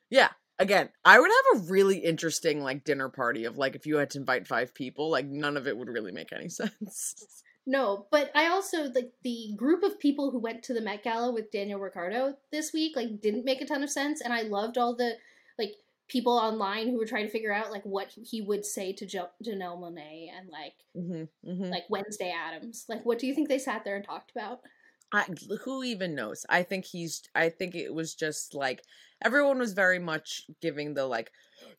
[0.10, 0.30] yeah.
[0.60, 4.12] Again, I would have a really interesting like dinner party of like if you had
[4.12, 7.16] to invite five people, like none of it would really make any sense.
[7.66, 11.32] No, but I also like the group of people who went to the Met Gala
[11.32, 14.78] with Daniel Ricciardo this week, like didn't make a ton of sense, and I loved
[14.78, 15.18] all the
[15.58, 15.74] like
[16.12, 19.30] people online who were trying to figure out like what he would say to jo-
[19.44, 21.72] Janelle Monáe and like mm-hmm, mm-hmm.
[21.72, 22.86] like Wednesday Addams.
[22.90, 24.60] Like, what do you think they sat there and talked about?
[25.14, 25.26] I,
[25.64, 26.46] who even knows?
[26.50, 27.22] I think he's.
[27.34, 28.84] I think it was just like
[29.24, 31.32] everyone was very much giving the like.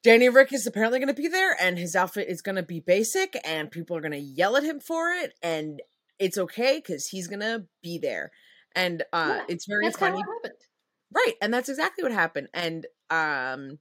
[0.03, 2.81] Danny Rick is apparently going to be there, and his outfit is going to be
[2.81, 5.81] basic, and people are going to yell at him for it, and
[6.19, 8.31] it's okay because he's going to be there,
[8.75, 10.23] and uh, yeah, it's very funny.
[11.15, 13.79] Right, and that's exactly what happened, and um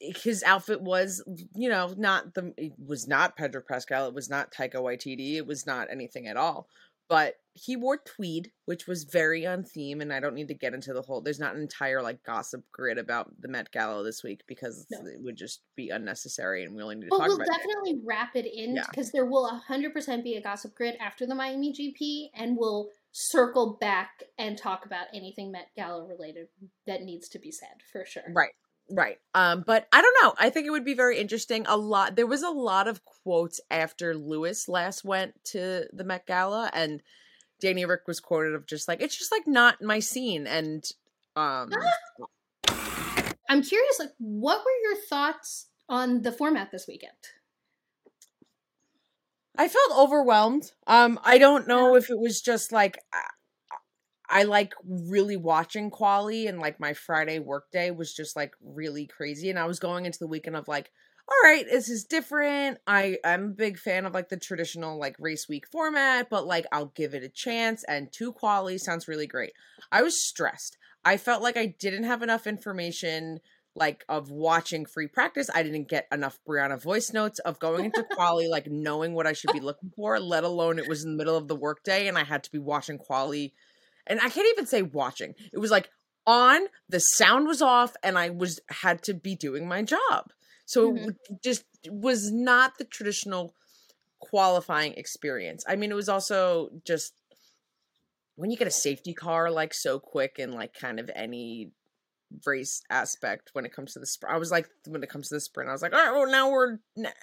[0.00, 1.22] his outfit was,
[1.54, 5.46] you know, not the it was not Pedro Pascal, it was not Taika Waititi, it
[5.46, 6.68] was not anything at all.
[7.06, 10.72] But he wore tweed, which was very on theme, and I don't need to get
[10.72, 11.20] into the whole.
[11.20, 15.00] There's not an entire like gossip grid about the Met Gala this week because no.
[15.00, 17.48] it would just be unnecessary, and we only need to but talk we'll about.
[17.48, 18.02] We'll definitely it.
[18.06, 19.20] wrap it in because yeah.
[19.20, 24.24] there will 100% be a gossip grid after the Miami GP, and we'll circle back
[24.38, 26.48] and talk about anything Met Gala related
[26.86, 28.24] that needs to be said for sure.
[28.32, 28.50] Right.
[28.90, 29.18] Right.
[29.34, 30.34] Um, but I don't know.
[30.38, 31.64] I think it would be very interesting.
[31.66, 36.26] A lot there was a lot of quotes after Lewis last went to the Met
[36.26, 37.02] Gala and
[37.60, 40.84] Danny Rick was quoted of just like it's just like not my scene and
[41.34, 41.70] um
[43.48, 47.12] I'm curious like what were your thoughts on the format this weekend?
[49.56, 50.72] I felt overwhelmed.
[50.86, 52.98] Um I don't know if it was just like
[54.34, 59.48] I like really watching quali and like my Friday workday was just like really crazy
[59.48, 60.90] and I was going into the weekend of like
[61.28, 65.14] all right this is different I I'm a big fan of like the traditional like
[65.20, 69.28] race week format but like I'll give it a chance and two quali sounds really
[69.28, 69.52] great.
[69.92, 70.78] I was stressed.
[71.04, 73.38] I felt like I didn't have enough information
[73.76, 75.48] like of watching free practice.
[75.54, 79.32] I didn't get enough Brianna voice notes of going into quali like knowing what I
[79.32, 82.18] should be looking for, let alone it was in the middle of the workday and
[82.18, 83.54] I had to be watching quali
[84.06, 85.34] and I can't even say watching.
[85.52, 85.88] It was like
[86.26, 90.32] on, the sound was off, and I was had to be doing my job.
[90.66, 91.10] So mm-hmm.
[91.10, 93.54] it just was not the traditional
[94.20, 95.64] qualifying experience.
[95.68, 97.12] I mean, it was also just
[98.36, 101.70] when you get a safety car like so quick and like kind of any
[102.46, 104.34] race aspect when it comes to the sprint.
[104.34, 106.30] I was like, when it comes to the sprint, I was like, all right, well
[106.30, 106.78] now we're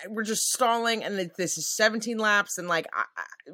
[0.10, 3.52] we're just stalling, and this is 17 laps, and like I, I,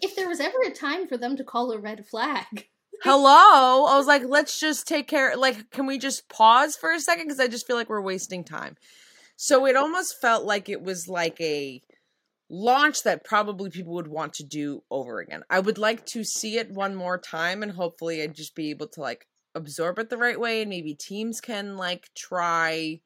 [0.00, 2.68] if there was ever a time for them to call a red flag.
[3.02, 3.86] Hello.
[3.86, 5.36] I was like, let's just take care.
[5.36, 7.24] Like, can we just pause for a second?
[7.24, 8.76] Because I just feel like we're wasting time.
[9.36, 11.82] So it almost felt like it was like a
[12.48, 15.42] launch that probably people would want to do over again.
[15.50, 18.88] I would like to see it one more time and hopefully I'd just be able
[18.88, 23.00] to like absorb it the right way and maybe teams can like try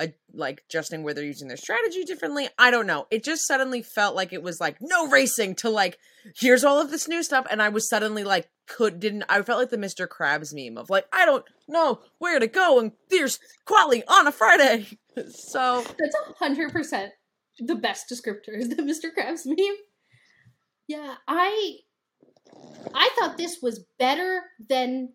[0.00, 2.48] uh, like adjusting where they're using their strategy differently.
[2.58, 3.06] I don't know.
[3.10, 5.98] It just suddenly felt like it was like no racing to like
[6.36, 9.60] here's all of this new stuff, and I was suddenly like could didn't I felt
[9.60, 10.08] like the Mr.
[10.08, 14.32] Krabs meme of like I don't know where to go and there's quali on a
[14.32, 14.86] Friday.
[15.30, 17.12] so that's a hundred percent
[17.58, 19.10] the best descriptor is the Mr.
[19.16, 19.76] Krabs meme.
[20.88, 21.76] Yeah, I
[22.94, 25.10] I thought this was better than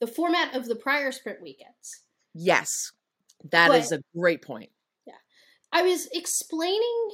[0.00, 2.02] the format of the prior sprint weekends.
[2.34, 2.92] Yes.
[3.50, 4.70] That But- is a great point.
[5.06, 5.14] Yeah.
[5.72, 7.10] I was explaining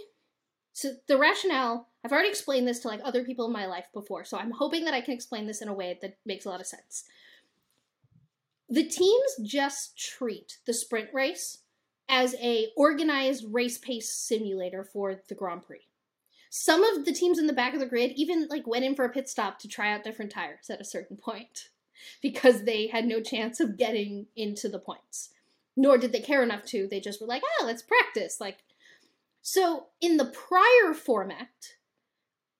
[0.73, 1.89] so the rationale.
[2.03, 4.85] I've already explained this to like other people in my life before, so I'm hoping
[4.87, 7.05] that I can explain this in a way that makes a lot of sense.
[8.69, 11.59] The teams just treat the sprint race
[12.09, 15.87] as a organized race pace simulator for the Grand Prix.
[16.49, 19.05] Some of the teams in the back of the grid even like went in for
[19.05, 21.69] a pit stop to try out different tires at a certain point
[22.23, 25.31] because they had no chance of getting into the points
[25.77, 26.87] nor did they care enough to.
[26.87, 28.59] They just were like, "Ah, let's practice." Like,
[29.43, 31.75] so in the prior format,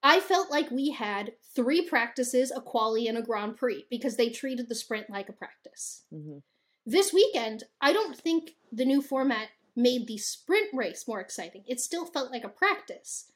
[0.03, 4.31] I felt like we had three practices, a quali and a Grand Prix, because they
[4.31, 6.05] treated the sprint like a practice.
[6.11, 6.39] hmm
[6.87, 11.65] This weekend, I don't think the new format made the sprint race more exciting.
[11.67, 13.31] It still felt like a practice.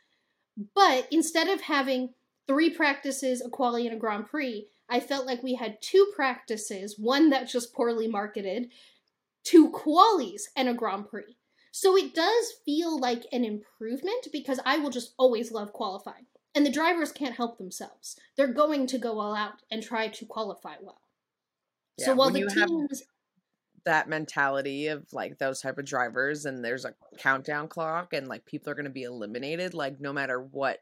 [0.74, 2.14] But instead of having
[2.46, 6.98] three practices, a quali, and a Grand Prix, I felt like we had two practices,
[6.98, 8.70] one that's just poorly marketed,
[9.44, 11.36] two qualies, and a Grand Prix.
[11.70, 16.26] So it does feel like an improvement because I will just always love qualifying.
[16.54, 18.16] And the drivers can't help themselves.
[18.36, 21.00] They're going to go all out and try to qualify well.
[21.98, 23.02] Yeah, so while the teams
[23.84, 28.46] that mentality of like those type of drivers and there's a countdown clock and like
[28.46, 30.78] people are going to be eliminated like no matter what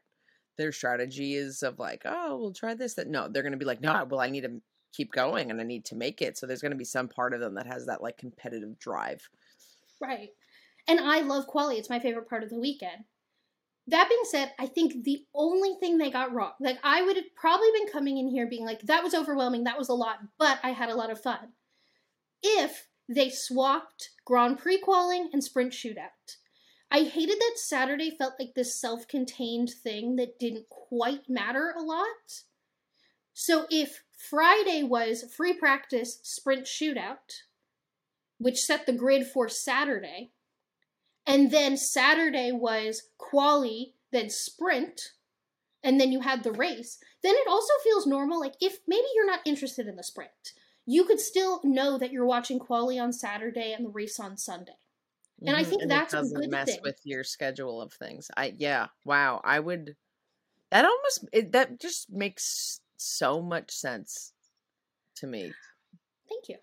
[0.57, 3.65] their strategy is of like oh we'll try this that no they're going to be
[3.65, 4.61] like no well i need to
[4.93, 7.33] keep going and i need to make it so there's going to be some part
[7.33, 9.29] of them that has that like competitive drive
[10.03, 10.29] Right.
[10.87, 11.79] And I love quality.
[11.79, 13.05] It's my favorite part of the weekend.
[13.87, 17.35] That being said, I think the only thing they got wrong, like I would have
[17.35, 20.59] probably been coming in here being like, that was overwhelming, that was a lot, but
[20.63, 21.53] I had a lot of fun.
[22.41, 26.37] If they swapped Grand Prix qualing and sprint shootout.
[26.89, 31.81] I hated that Saturday felt like this self contained thing that didn't quite matter a
[31.81, 32.43] lot.
[33.33, 37.43] So if Friday was free practice, sprint shootout,
[38.39, 40.33] which set the grid for Saturday.
[41.27, 45.13] And then Saturday was quali, then sprint,
[45.83, 46.99] and then you had the race.
[47.23, 48.39] Then it also feels normal.
[48.39, 50.53] Like if maybe you're not interested in the sprint,
[50.85, 54.77] you could still know that you're watching quali on Saturday and the race on Sunday.
[55.47, 56.83] And I Mhm, think it that's a doesn't good mess thing.
[56.83, 59.97] with your schedule of things i yeah wow i would
[60.71, 64.33] that almost it, that just makes so much sense
[65.15, 65.51] to me
[66.29, 66.57] Thank you.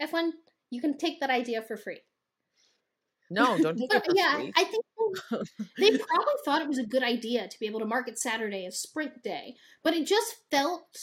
[0.00, 0.30] F1,
[0.70, 2.00] you can take that idea for free.
[3.30, 4.84] no don't take it for yeah, free I think
[5.78, 8.78] they probably thought it was a good idea to be able to market Saturday as
[8.78, 10.98] sprint day, but it just felt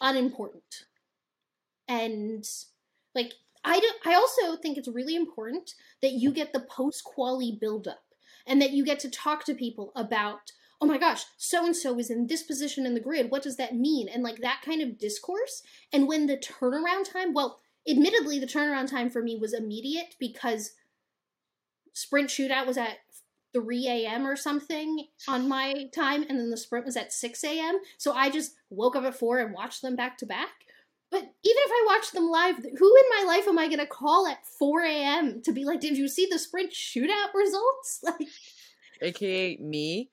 [0.00, 0.84] unimportant.
[1.88, 2.44] And
[3.14, 3.32] like
[3.64, 7.88] I do, I also think it's really important that you get the post quali build
[7.88, 8.04] up
[8.46, 11.98] and that you get to talk to people about oh my gosh so and so
[11.98, 14.82] is in this position in the grid what does that mean and like that kind
[14.82, 15.62] of discourse
[15.92, 20.72] and when the turnaround time well admittedly the turnaround time for me was immediate because
[21.92, 22.98] sprint shootout was at
[23.52, 24.26] 3 a.m.
[24.26, 27.78] or something on my time, and then the sprint was at 6 a.m.
[27.98, 30.50] So I just woke up at 4 and watched them back to back.
[31.10, 33.86] But even if I watched them live, who in my life am I going to
[33.86, 35.42] call at 4 a.m.
[35.42, 38.04] to be like, did you see the sprint shootout results?
[39.02, 40.10] Like, aka me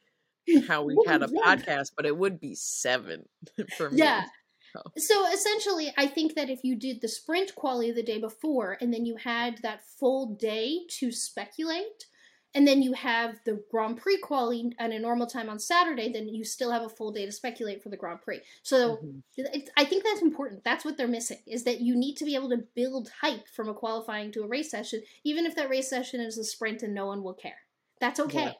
[0.67, 3.27] how we had a podcast but it would be seven
[3.77, 4.25] for me Yeah.
[4.73, 4.81] So.
[4.97, 8.93] So essentially, I think that if you did the sprint quali the day before, and
[8.93, 12.05] then you had that full day to speculate,
[12.53, 16.27] and then you have the Grand Prix quali at a normal time on Saturday, then
[16.27, 18.41] you still have a full day to speculate for the Grand Prix.
[18.63, 19.23] So Mhm.
[19.37, 20.63] it, I think that's important.
[20.63, 23.69] That's what they're missing is that you need to be able to build hype from
[23.69, 26.93] a qualifying to a race session, even if that race session is a sprint and
[26.93, 27.59] no one will care.
[27.99, 28.45] That's okay.
[28.45, 28.57] Think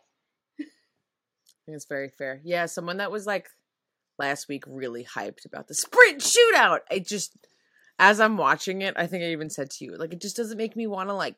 [1.76, 2.42] it's very fair.
[2.44, 3.50] Yeah, someone that was like
[4.18, 6.80] last week really hyped about the sprint shootout.
[6.90, 7.38] I just
[8.00, 10.58] as I'm watching it, I think I even said to you, like it just doesn't
[10.58, 11.36] make me want to like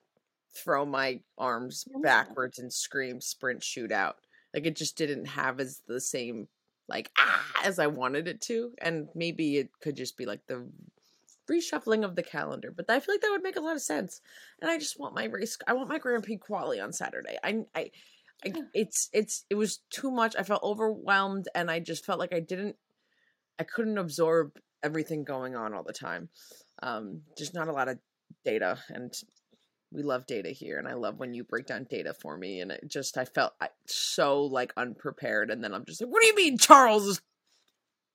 [0.56, 4.16] throw my arms backwards and scream sprint shootout.
[4.54, 6.48] Like it just didn't have as the same
[6.88, 8.72] like ah as I wanted it to.
[8.82, 10.68] And maybe it could just be like the
[11.50, 12.74] reshuffling of the calendar.
[12.76, 14.22] But I feel like that would make a lot of sense.
[14.62, 17.38] And I just want my race I want my Grand Prix quali on Saturday.
[17.44, 17.92] I I
[18.46, 20.36] I, it's it's it was too much.
[20.38, 22.76] I felt overwhelmed, and I just felt like I didn't,
[23.60, 24.52] I couldn't absorb
[24.84, 26.30] everything going on all the time.
[26.82, 28.00] Um, just not a lot of
[28.46, 29.14] data, and
[29.92, 32.62] we love data here, and I love when you break down data for me.
[32.62, 36.22] And it just I felt I, so like unprepared, and then I'm just like, what
[36.22, 37.22] do you mean Charles is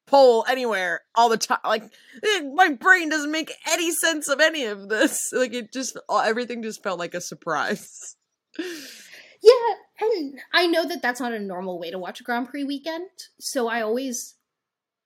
[0.06, 1.58] pole anywhere all the time?
[1.64, 1.84] Like
[2.24, 5.32] eh, my brain doesn't make any sense of any of this.
[5.34, 8.16] Like it just everything just felt like a surprise.
[9.44, 12.64] Yeah, and I know that that's not a normal way to watch a Grand Prix
[12.64, 14.36] weekend, so I always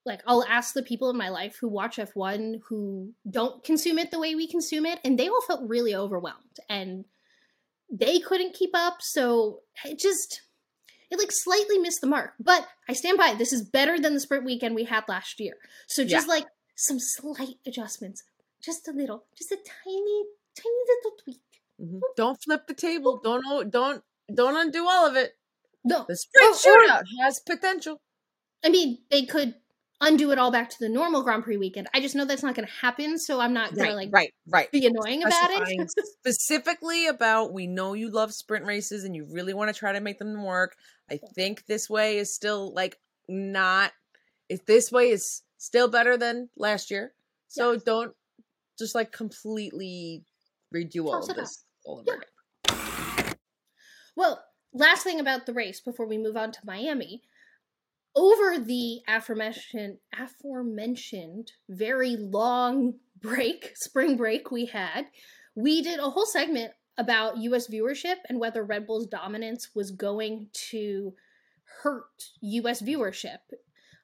[0.07, 4.11] like I'll ask the people in my life who watch F1 who don't consume it
[4.11, 7.05] the way we consume it, and they all felt really overwhelmed and
[7.91, 10.43] they couldn't keep up, so it just
[11.11, 12.35] it like slightly missed the mark.
[12.41, 15.55] But I stand by this is better than the sprint weekend we had last year.
[15.89, 16.35] So just Yeah.
[16.35, 18.23] like some slight adjustments,
[18.63, 20.25] just a little, just a tiny,
[20.57, 21.43] tiny little tweak.
[21.81, 22.01] Mhm.
[22.17, 23.19] Don't flip the table.
[23.23, 24.05] Don't don't
[24.35, 25.33] don't undo all of it.
[25.85, 28.01] No, The sprint Oh, or- shootout has potential.
[28.65, 29.55] I mean, they could
[30.01, 31.89] undo it all back to the normal Grand Prix weekend.
[31.95, 34.33] I just know that's not going to happen, so I'm not going to like right,
[34.47, 34.71] right.
[34.71, 35.91] be annoying about it.
[36.21, 40.01] specifically about we know you love sprint races and you really want to try to
[40.01, 40.77] make them work.
[41.11, 42.99] I think this way is still like
[43.29, 43.93] not
[44.49, 47.13] if this way is still better than last year.
[47.49, 47.83] So Yes.
[47.85, 48.13] don't
[48.79, 50.25] just like completely
[50.75, 51.37] redo all of up.
[51.37, 52.15] this all over Yeah.
[52.15, 52.29] again.
[54.19, 54.45] Well,
[54.75, 57.23] last thing about the race before we move on to Miami.
[58.17, 65.07] Over the aforementioned aforementioned very long break, spring break we had,
[65.55, 70.49] we did a whole segment about US viewership and whether Red Bull's dominance was going
[70.71, 71.15] to
[71.83, 73.39] hurt US viewership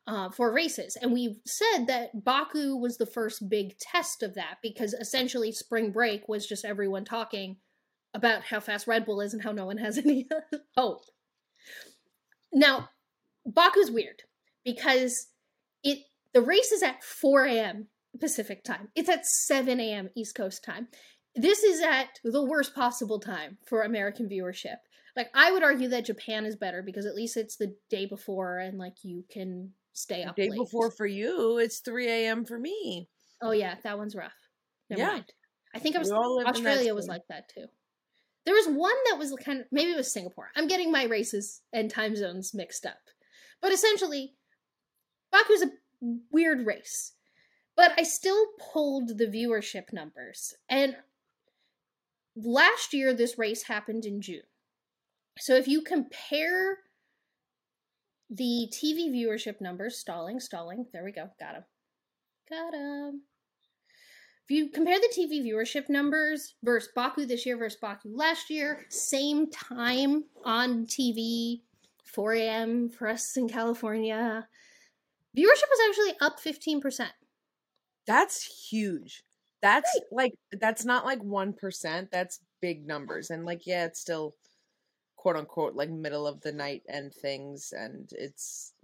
[0.06, 0.96] uh, for races.
[1.02, 5.90] And we said that Baku was the first big test of that because essentially spring
[5.90, 7.56] break was just everyone talking
[8.14, 10.26] about how fast Red Bull is and how no one has any
[10.76, 11.02] hope.
[12.52, 12.88] Now,
[13.46, 14.22] Baku's weird
[14.64, 15.26] because
[15.82, 15.98] it
[16.32, 17.88] the race is at 4 a.m.
[18.20, 18.88] Pacific time.
[18.94, 20.10] It's at 7 a.m.
[20.16, 20.88] East Coast time.
[21.36, 24.76] This is at the worst possible time for American viewership.
[25.16, 28.58] Like I would argue that Japan is better because at least it's the day before
[28.58, 30.58] and like you can stay The up day late.
[30.58, 32.44] before for you, it's 3 a.m.
[32.44, 33.08] for me.
[33.42, 34.32] Oh yeah, that one's rough.
[34.90, 35.08] Never Yeah.
[35.08, 35.32] mind.
[35.74, 37.66] I think I was We all live in that Australia was like that too.
[38.44, 40.50] There was one that was kind of maybe it was Singapore.
[40.54, 42.98] I'm getting my races and time zones mixed up.
[43.62, 44.34] But essentially,
[45.32, 45.70] Baku's a
[46.30, 47.12] weird race.
[47.76, 50.54] But I still pulled the viewership numbers.
[50.68, 50.96] And
[52.36, 54.42] last year this race happened in June.
[55.38, 56.78] So if you compare
[58.30, 61.64] the TV viewership numbers, stalling, stalling, there we go, got him.
[62.48, 63.22] Got him.
[64.44, 68.84] If you compare the TV viewership numbers versus Baku this year versus Baku last year,
[68.90, 71.62] same time on TV,
[72.04, 72.90] 4 a.m.
[72.90, 74.46] for us in California,
[75.34, 77.08] viewership was actually up 15%.
[78.06, 79.24] That's huge.
[79.62, 82.10] That's like that's not like 1%.
[82.10, 83.30] That's big numbers.
[83.30, 84.34] And like yeah, it's still
[85.16, 88.74] quote unquote like middle of the night and things and it's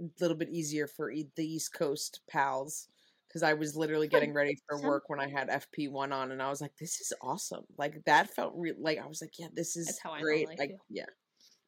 [0.00, 2.88] a little bit easier for the East Coast pals
[3.32, 6.48] cuz I was literally getting ready for work when I had FP1 on and I
[6.50, 7.64] was like this is awesome.
[7.78, 10.38] Like that felt real like I was like yeah, this is That's how great.
[10.38, 10.78] normally Like feel.
[10.88, 11.06] yeah.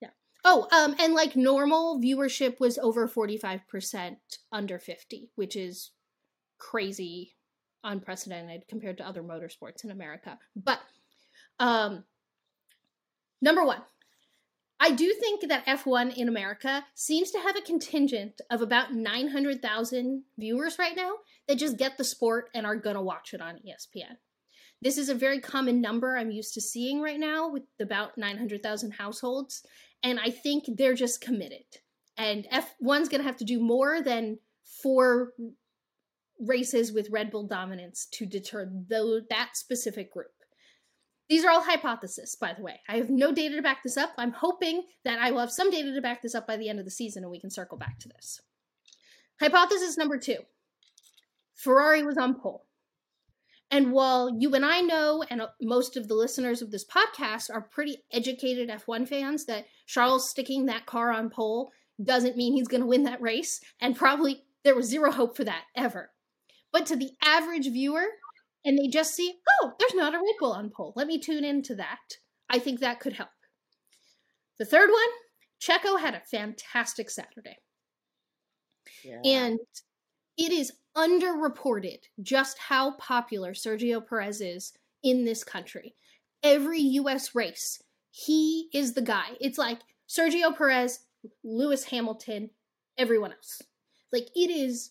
[0.00, 0.10] Yeah.
[0.44, 4.16] Oh, um, and like normal viewership was over 45%
[4.52, 5.90] under 50, which is
[6.58, 7.34] crazy,
[7.84, 10.38] unprecedented compared to other motorsports in America.
[10.54, 10.80] But
[11.60, 12.04] um
[13.40, 13.80] number 1,
[14.80, 20.22] I do think that F1 in America seems to have a contingent of about 900,000
[20.38, 21.14] viewers right now
[21.48, 24.16] that just get the sport and are going to watch it on ESPN.
[24.80, 28.92] This is a very common number I'm used to seeing right now with about 900,000
[28.92, 29.66] households
[30.04, 31.64] and I think they're just committed.
[32.16, 34.38] And F1's going to have to do more than
[34.82, 35.32] four
[36.38, 40.30] races with Red Bull dominance to deter that specific group.
[41.28, 42.80] These are all hypotheses, by the way.
[42.88, 44.12] I have no data to back this up.
[44.16, 46.78] I'm hoping that I will have some data to back this up by the end
[46.78, 48.40] of the season and we can circle back to this.
[49.40, 50.38] Hypothesis number two
[51.54, 52.64] Ferrari was on pole.
[53.70, 57.60] And while you and I know, and most of the listeners of this podcast are
[57.60, 61.70] pretty educated F1 fans, that Charles sticking that car on pole
[62.02, 65.44] doesn't mean he's going to win that race, and probably there was zero hope for
[65.44, 66.10] that ever.
[66.72, 68.06] But to the average viewer,
[68.64, 70.92] and they just see, oh, there's not a Red Bull on pole.
[70.96, 72.16] Let me tune into that.
[72.50, 73.30] I think that could help.
[74.58, 75.08] The third one,
[75.60, 77.58] Checo had a fantastic Saturday.
[79.04, 79.20] Yeah.
[79.24, 79.58] And
[80.36, 85.94] it is underreported just how popular Sergio Perez is in this country.
[86.42, 89.36] Every US race, he is the guy.
[89.40, 91.00] It's like Sergio Perez,
[91.44, 92.50] Lewis Hamilton,
[92.96, 93.62] everyone else.
[94.12, 94.90] Like it is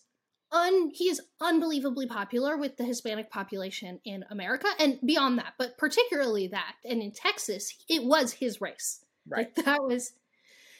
[0.52, 5.76] un he is unbelievably popular with the Hispanic population in America and beyond that, but
[5.78, 6.74] particularly that.
[6.84, 9.04] And in Texas, it was his race.
[9.26, 9.50] right.
[9.54, 10.12] Like that was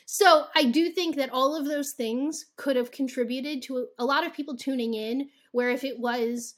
[0.06, 4.04] so I do think that all of those things could have contributed to a, a
[4.04, 6.54] lot of people tuning in where if it was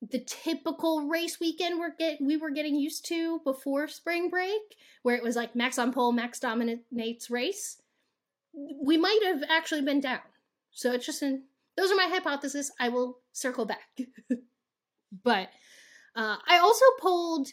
[0.00, 5.16] the typical race weekend we're get we were getting used to before spring break where
[5.16, 7.80] it was like max on pole max dominates race
[8.82, 10.20] we might have actually been down
[10.70, 11.42] so it's just an
[11.76, 13.88] those are my hypotheses i will circle back.
[15.24, 15.48] But
[16.14, 17.48] uh, i also pulled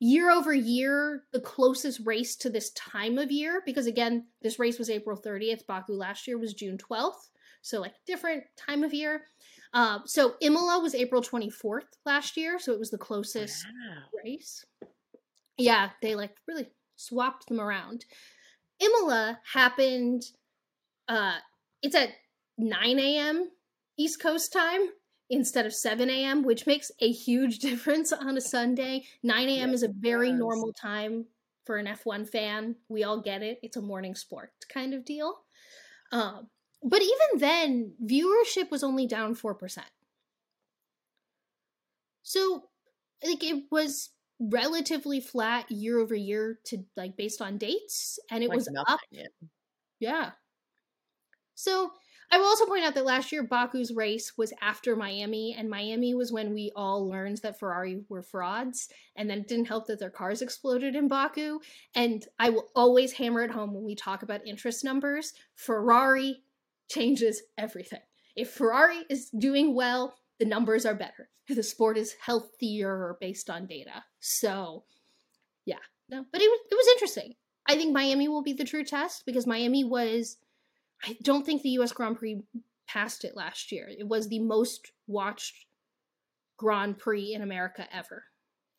[0.00, 4.78] year over year the closest race to this time of year because again this race
[4.78, 7.28] was april 30th baku last year was june 12th
[7.64, 9.22] so like different time of year.
[9.72, 12.58] Uh, so imola was april 24th last year.
[12.58, 14.02] So it was the closest Wow.
[14.22, 14.64] race.
[15.56, 18.04] Yeah they like really swapped them around.
[18.80, 20.24] Imola happened
[21.08, 21.38] uh
[21.82, 22.10] it's at
[22.58, 23.50] 9 a.m
[23.98, 24.80] east coast time
[25.30, 29.04] instead of 7 a.m which makes a huge difference on a sunday.
[29.22, 31.26] 9 a.m Yes, is a very normal time
[31.64, 32.76] for an f1 fan.
[32.88, 33.58] We all get it.
[33.62, 35.38] It's a morning sport kind of deal.
[36.12, 36.50] Um
[36.82, 39.84] but even then viewership was only down 4%
[42.22, 42.64] so
[43.22, 48.48] like it was relatively flat year over year to like based on dates and it
[48.48, 49.00] Like was nothing, up.
[49.10, 49.26] yeah.
[49.98, 50.32] yeah.
[51.54, 51.92] So
[52.30, 56.14] I will also point out that last year Baku's race was after Miami, and Miami
[56.14, 60.00] was when we all learned that Ferrari were frauds, and then it didn't help that
[60.00, 61.60] their cars exploded in Baku.
[61.94, 65.32] And I will always hammer it home when we talk about interest numbers.
[65.54, 66.42] Ferrari
[66.88, 68.00] changes everything.
[68.36, 71.28] If Ferrari is doing well, the numbers are better.
[71.48, 74.02] The sport is healthier based on data.
[74.18, 74.84] So,
[75.66, 75.76] yeah,
[76.08, 77.34] no, but it it was interesting.
[77.66, 80.38] I think Miami will be the true test because Miami was.
[81.04, 81.92] I don't think the U.S.
[81.92, 82.42] Grand Prix
[82.88, 83.88] passed it last year.
[83.88, 85.66] It was the most watched
[86.56, 88.24] Grand Prix in America ever.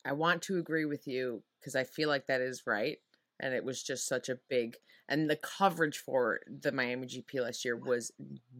[0.04, 2.98] I want to agree with you because I feel like that is right.
[3.40, 4.76] And it was just such a big
[5.08, 8.10] and the coverage for the Miami GP last year was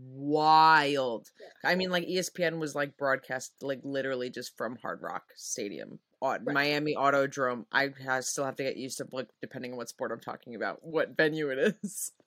[0.05, 1.31] wild.
[1.65, 6.43] I mean, like ESPN was like broadcast like literally just from Hard Rock Stadium, Right.
[6.45, 7.67] Miami Autodrome.
[7.73, 7.91] I
[8.21, 11.17] still have to get used to like depending on what sport I'm talking about, what
[11.17, 12.13] venue it is.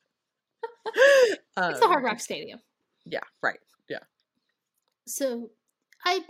[0.85, 2.59] It's the Hard Um, Rock Stadium.
[3.05, 3.59] Yeah, right.
[3.89, 3.99] Yeah.
[5.07, 5.49] So
[6.05, 6.21] I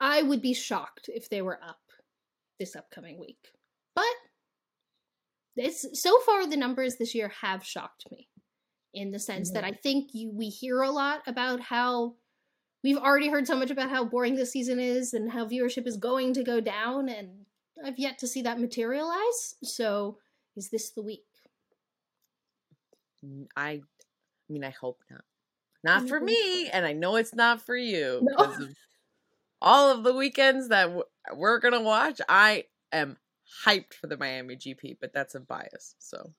[0.00, 1.80] I would be shocked if they were up
[2.58, 3.52] this upcoming week.
[3.94, 4.04] But
[5.56, 8.28] it's so far the numbers this year have shocked me
[8.92, 12.14] in the sense that I think you we hear a lot about how
[12.82, 15.96] we've already heard so much about how boring this season is and how viewership is
[15.96, 17.46] going to go down and
[17.84, 19.56] I've yet to see that materialize.
[19.62, 20.18] So
[20.56, 21.26] is this the week?
[23.56, 23.82] I, I
[24.48, 25.24] mean, I hope not.
[25.84, 28.20] Not for me, and I know it's not for you.
[28.22, 28.44] No.
[28.44, 28.68] of
[29.62, 30.90] all of the weekends that
[31.32, 33.16] we're gonna watch, I am
[33.64, 35.94] hyped for the Miami GP, but that's a bias.
[35.98, 36.32] So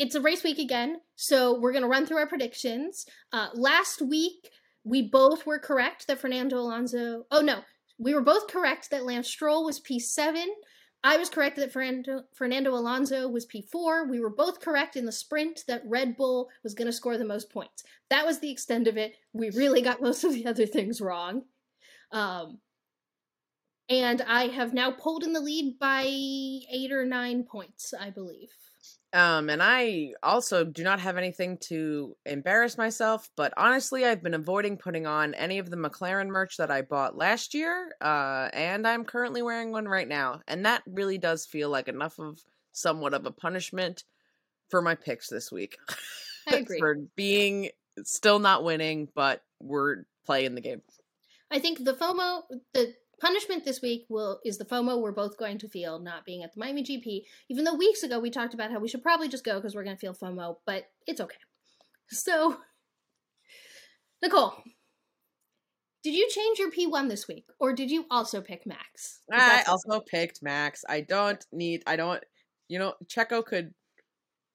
[0.00, 3.04] it's a race week again, so we're going to run through our predictions.
[3.32, 4.48] Uh, last week,
[4.82, 7.24] we both were correct that Fernando Alonso.
[7.30, 7.60] Oh no,
[7.98, 10.46] we were both correct that Lance Stroll was P7.
[11.02, 14.08] I was correct that Fernando, Fernando Alonso was P4.
[14.08, 17.24] We were both correct in the sprint that Red Bull was going to score the
[17.24, 17.84] most points.
[18.10, 19.14] That was the extent of it.
[19.32, 21.42] We really got most of the other things wrong.
[22.12, 22.58] Um,
[23.88, 28.50] and I have now pulled in the lead by eight or nine points, I believe.
[29.12, 34.34] Um, and I also do not have anything to embarrass myself, but honestly, I've been
[34.34, 38.86] avoiding putting on any of the McLaren merch that I bought last year, uh, and
[38.86, 42.38] I'm currently wearing one right now, and that really does feel like enough of
[42.72, 44.04] somewhat of a punishment
[44.68, 45.76] for my picks this week.
[46.48, 46.78] I agree.
[46.78, 47.70] for being
[48.04, 50.82] still not winning, but we're playing the game.
[51.50, 52.42] I think the FOMO,
[52.74, 56.42] the punishment this week will is the FOMO we're both going to feel not being
[56.42, 57.22] at the Miami GP.
[57.48, 59.84] Even though weeks ago we talked about how we should probably just go because we're
[59.84, 61.36] going to feel FOMO, but it's okay.
[62.08, 62.58] So,
[64.22, 64.54] Nicole,
[66.02, 69.20] did you change your P1 this week, or did you also pick Max?
[69.32, 70.84] I also picked Max.
[70.88, 71.82] I don't need.
[71.86, 72.22] I don't.
[72.68, 73.74] You know, Checo could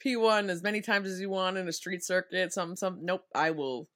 [0.04, 2.52] P1 as many times as you want in a street circuit.
[2.52, 3.00] Some, some.
[3.04, 3.26] Nope.
[3.36, 3.88] I will.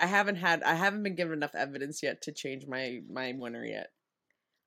[0.00, 3.64] I haven't had I haven't been given enough evidence yet to change my my winner
[3.64, 3.88] yet.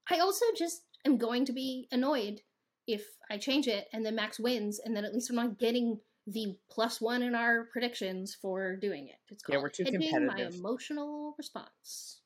[0.10, 2.42] I also just am going to be annoyed
[2.88, 6.00] if I change it and then Max wins, and then at least I'm not getting
[6.28, 9.16] the plus one in our predictions for doing it.
[9.30, 12.22] It's Yeah, called we're too hedging my emotional response.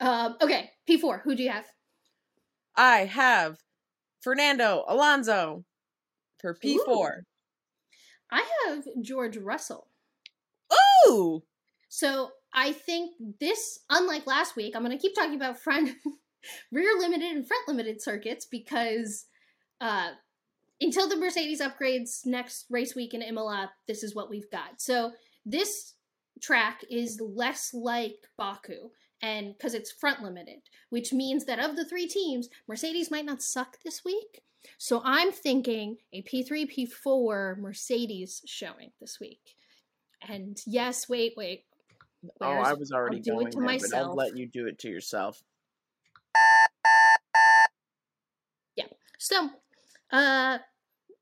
[0.00, 1.66] Um, okay, P4, who do you have?
[2.76, 3.58] I have
[4.20, 5.64] Fernando Alonso
[6.40, 7.22] for P4.
[8.30, 9.88] I have George Russell.
[11.88, 15.90] So I think this, unlike last week, I'm going to keep talking about front,
[16.72, 19.26] rear limited and front limited circuits because
[19.80, 20.10] uh,
[20.80, 24.80] until the Mercedes upgrades next race week in Imola, this is what we've got.
[24.80, 25.12] So
[25.44, 25.94] this
[26.40, 28.90] track is less like Baku,
[29.22, 33.42] and because it's front limited, which means that of the three teams, Mercedes might not
[33.42, 34.42] suck this week.
[34.78, 39.56] So I'm thinking a P3, P4 Mercedes showing this week.
[40.28, 41.64] And yes, wait, wait.
[42.40, 44.16] Oh, I was already I'll do it going to there, but I'll myself.
[44.16, 45.42] let you do it to yourself.
[48.76, 48.86] Yeah.
[49.18, 49.50] So,
[50.10, 50.58] uh,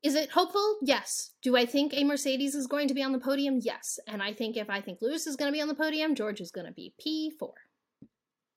[0.01, 0.77] is it hopeful?
[0.81, 1.31] Yes.
[1.41, 3.59] Do I think a Mercedes is going to be on the podium?
[3.61, 3.99] Yes.
[4.07, 6.41] And I think if I think Lewis is going to be on the podium, George
[6.41, 7.51] is going to be P4.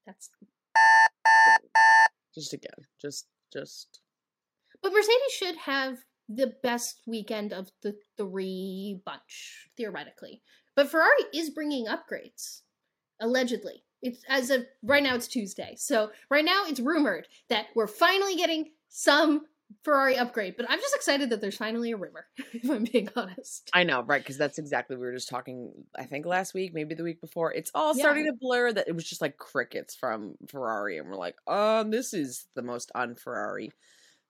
[0.06, 0.30] That's.
[2.34, 2.70] Just again.
[3.00, 4.00] Just just
[4.82, 10.42] But Mercedes should have the best weekend of the three bunch, theoretically.
[10.74, 12.62] But Ferrari is bringing upgrades,
[13.20, 13.82] allegedly.
[14.02, 15.14] It's as of right now.
[15.14, 19.46] It's Tuesday, so right now it's rumored that we're finally getting some
[19.82, 20.54] Ferrari upgrade.
[20.56, 22.26] But I'm just excited that there's finally a rumor.
[22.52, 23.70] If I'm being honest.
[23.74, 24.22] I know, right?
[24.22, 25.72] Because that's exactly we were just talking.
[25.98, 27.52] I think last week, maybe the week before.
[27.52, 28.02] It's all Yeah.
[28.02, 28.72] starting to blur.
[28.72, 32.62] That it was just like crickets from Ferrari, and we're like, um, this is the
[32.62, 33.72] most un-Ferrari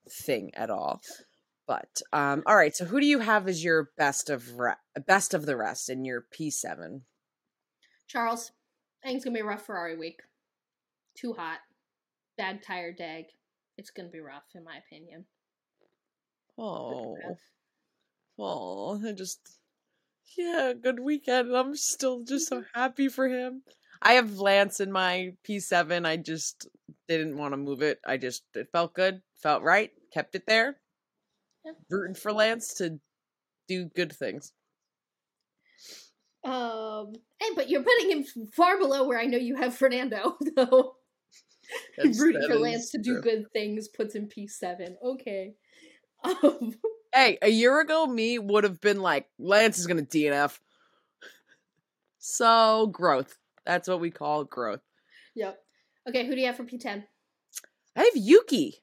[0.09, 1.01] thing at all.
[1.67, 2.75] But um, all right.
[2.75, 4.75] So who do you have as your best of re-
[5.07, 7.03] best of the rest in your P seven?
[8.07, 8.53] Charles,
[9.03, 10.21] I think it's gonna be a rough Ferrari week.
[11.17, 11.59] Too hot,
[12.39, 13.27] bad tire deg.
[13.77, 15.25] It's gonna be rough, in my opinion.
[16.59, 17.17] Oh,
[18.39, 19.41] oh, I just
[20.37, 21.55] yeah, good weekend.
[21.55, 23.63] I'm still just so happy for him.
[24.01, 26.07] I have Lance in my P7.
[26.07, 26.69] I just
[27.09, 27.99] didn't want to move it.
[28.07, 30.77] I just it felt good, felt right, kept it there.
[31.67, 31.73] Yeah.
[31.91, 32.99] Rooting for Lance to
[33.69, 34.53] do good things.
[36.45, 37.13] Um,
[37.43, 40.95] and but you're putting him far below where I know you have Fernando, though.
[41.99, 43.23] Rooting for Lance to do true.
[43.23, 44.95] good things puts him P7.
[45.05, 45.55] Okay.
[46.25, 46.75] Um,
[47.15, 50.59] Hey, a year ago, me would have been like, Lance is gonna DNF.
[52.19, 53.37] So growth.
[53.65, 54.81] That's what we call growth.
[55.35, 55.59] yep.
[56.09, 57.05] Okay, who do you have for P10?
[57.97, 58.83] I have Yuki.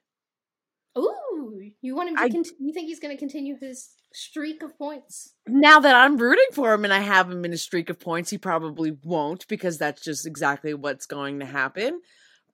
[1.83, 2.21] You want him to?
[2.23, 5.33] I- Cont- you think he's going to continue his streak of points?
[5.47, 8.29] now that I'm rooting for him and I have him in a streak of points,
[8.29, 12.01] he probably won't because that's just exactly what's going to happen.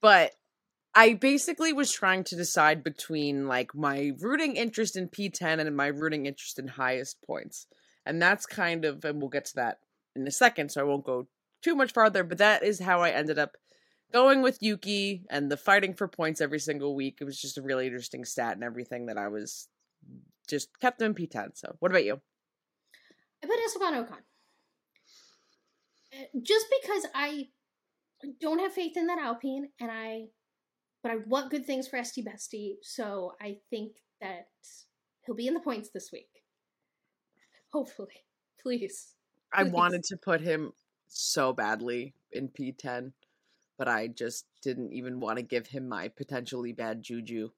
[0.02, 0.32] But
[0.96, 5.88] I basically was trying to decide between like my rooting interest in P10 and my
[5.88, 7.68] rooting interest in highest points.
[8.08, 9.78] And that's kind of, and we'll get to that
[10.16, 11.28] in a second, so I won't go
[11.62, 13.58] too much farther, but that is how I ended up
[14.12, 17.18] going with Yuki and the fighting for points every single week.
[17.22, 19.68] It was just a really interesting stat and everything that I was
[20.48, 21.58] just kept him in P10.
[21.58, 22.20] So, what about you?
[23.44, 24.18] I put Esteban Ocon.
[26.14, 27.50] Uh, Just because I
[28.42, 30.26] don't have faith in that Alpine, and I,
[31.02, 34.48] but I want good things for Esty Bestie, so I think that
[35.26, 36.30] he'll be in the points this week.
[37.72, 38.26] Hopefully,
[38.62, 39.14] please.
[39.54, 40.74] I wanted to put him
[41.08, 43.14] so badly in P10,
[43.80, 47.50] but I just didn't even want to give him my potentially bad juju.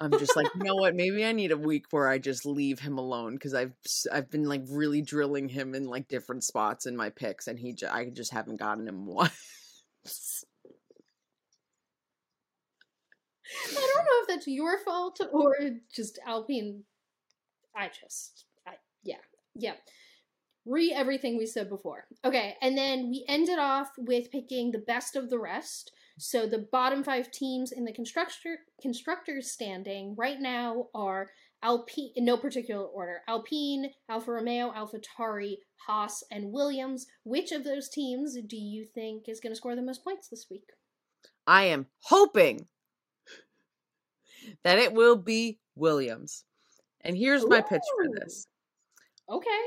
[0.00, 0.94] I'm just like, you know what?
[0.94, 3.72] Maybe I need a week where I just leave him alone because I've
[4.12, 7.72] I've been like really drilling him in like different spots in my picks, and he
[7.72, 10.44] j- I just haven't gotten him once.
[13.70, 15.56] I don't know if that's your fault or
[15.92, 16.84] just Alpine.
[17.74, 19.16] I just, I, yeah,
[19.54, 19.74] yeah.
[20.66, 22.06] Re everything we said before.
[22.24, 25.92] Okay, and then we ended off with picking the best of the rest.
[26.18, 31.30] So the bottom five teams in the constructor constructors standing right now are
[31.62, 33.22] Alpine in no particular order.
[33.28, 35.56] Alpine, Alfa Romeo, AlphaTauri,
[35.86, 37.06] Haas, and Williams.
[37.22, 40.46] Which of those teams do you think is going to score the most points this
[40.50, 40.70] week?
[41.46, 42.66] I am hoping
[44.64, 46.44] that it will be Williams.
[47.02, 48.46] And here's my pitch for this.
[49.30, 49.62] Okay.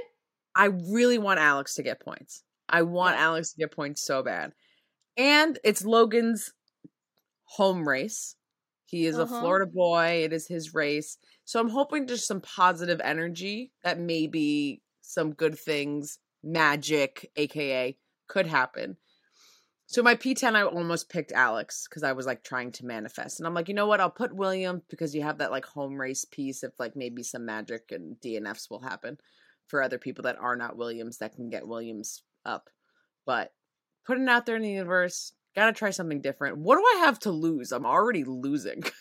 [0.55, 2.43] I really want Alex to get points.
[2.67, 3.23] I want Yeah.
[3.25, 4.53] Alex to get points so bad.
[5.17, 6.53] And it's Logan's
[7.45, 8.35] home race.
[8.85, 9.35] He is Uh-huh.
[9.35, 10.23] a Florida boy.
[10.23, 11.17] It is his race.
[11.45, 17.97] So I'm hoping just some positive energy that maybe some good things magic, aka
[18.27, 18.97] could happen.
[19.87, 23.47] So my P10, I almost picked Alex because I was like trying to manifest, and
[23.47, 23.99] I'm like, you know what?
[23.99, 27.43] I'll put William because you have that like home race piece if like maybe some
[27.45, 29.17] magic and DNFs will happen
[29.70, 32.70] for other people that are not Williams that can get Williams up.
[33.26, 33.53] But
[34.05, 36.57] putting it out there in the universe, gotta try something different.
[36.57, 37.72] What do I have to lose?
[37.72, 38.84] I'm already losing.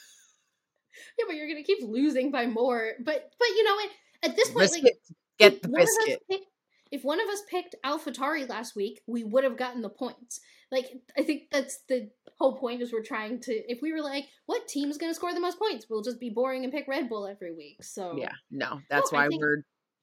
[1.19, 2.93] Yeah, but you're gonna keep losing by more.
[3.05, 3.91] But but you know what?
[4.25, 4.95] At this point, like
[5.39, 6.21] Get the biscuit.
[6.29, 6.47] picked-
[6.91, 10.41] if one of us picked AlphaTauri last week, we would have gotten the points.
[10.73, 12.11] Like I think that's the
[12.41, 13.53] whole point is we're trying to.
[13.53, 15.87] If we were like, what team's going to score the most points?
[15.89, 17.85] We'll just be boring and pick Red Bull every week.
[17.85, 19.62] So Yeah, no, that's why think- we're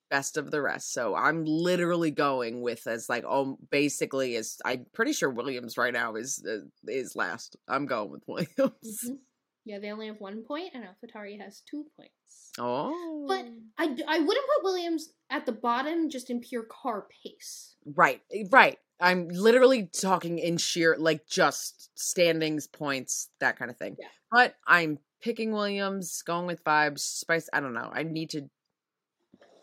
[0.10, 0.94] best of the rest.
[0.94, 5.94] So I'm literally going with as like oh, basically as I'm pretty sure Williams right
[5.94, 7.56] now is uh, is last.
[7.68, 9.00] I'm going with Williams.
[9.06, 9.18] Mhm.
[9.66, 12.52] yeah, they only have one point, and AlphaTauri has two points.
[12.60, 13.46] Oh, but
[13.78, 17.76] I I wouldn't put Williams at the bottom just in pure car pace.
[17.86, 18.78] right, eh, right.
[19.02, 23.98] I'm literally talking in sheer like just standings, points, that kind of thing.
[24.00, 24.08] Yeah.
[24.32, 27.50] But I'm picking Williams, going with vibes, spice.
[27.52, 27.90] I don't know.
[27.94, 28.50] I need to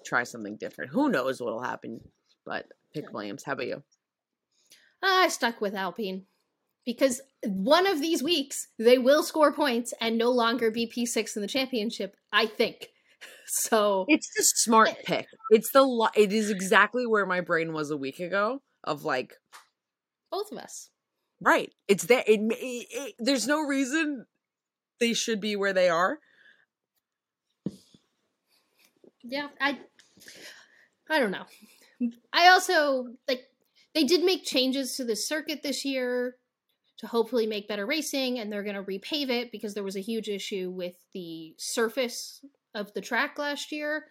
[0.05, 0.90] try something different.
[0.92, 2.00] Who knows what'll happen?
[2.44, 3.42] But pick Williams.
[3.44, 3.82] How about you?
[5.03, 6.26] I stuck with Alpine
[6.84, 11.42] because one of these weeks they will score points and no longer be P6 in
[11.42, 12.88] the championship, I think.
[13.46, 15.26] So, It's the smart eh, pick.
[15.50, 19.34] It's the lo- it is exactly where my brain was a week ago of like
[20.30, 20.88] both of us.
[21.40, 21.70] right.
[21.86, 22.24] It's there.
[22.26, 24.24] it, it, it there's no reason
[25.00, 26.18] they should be where they are.
[29.22, 29.78] Yeah, I
[31.10, 31.44] I don't know.
[32.32, 33.44] I also like
[33.94, 36.36] they did make changes to the circuit this year
[36.98, 40.00] to hopefully make better racing and they're going to repave it because there was a
[40.00, 42.44] huge issue with the surface
[42.74, 44.06] of the track last year.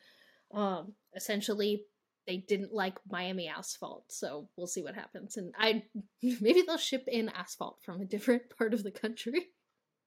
[0.54, 1.84] Um essentially
[2.28, 5.38] they didn't like Miami asphalt, so we'll see what happens.
[5.38, 5.84] And I
[6.22, 9.50] maybe they'll ship in asphalt from a different part of the country.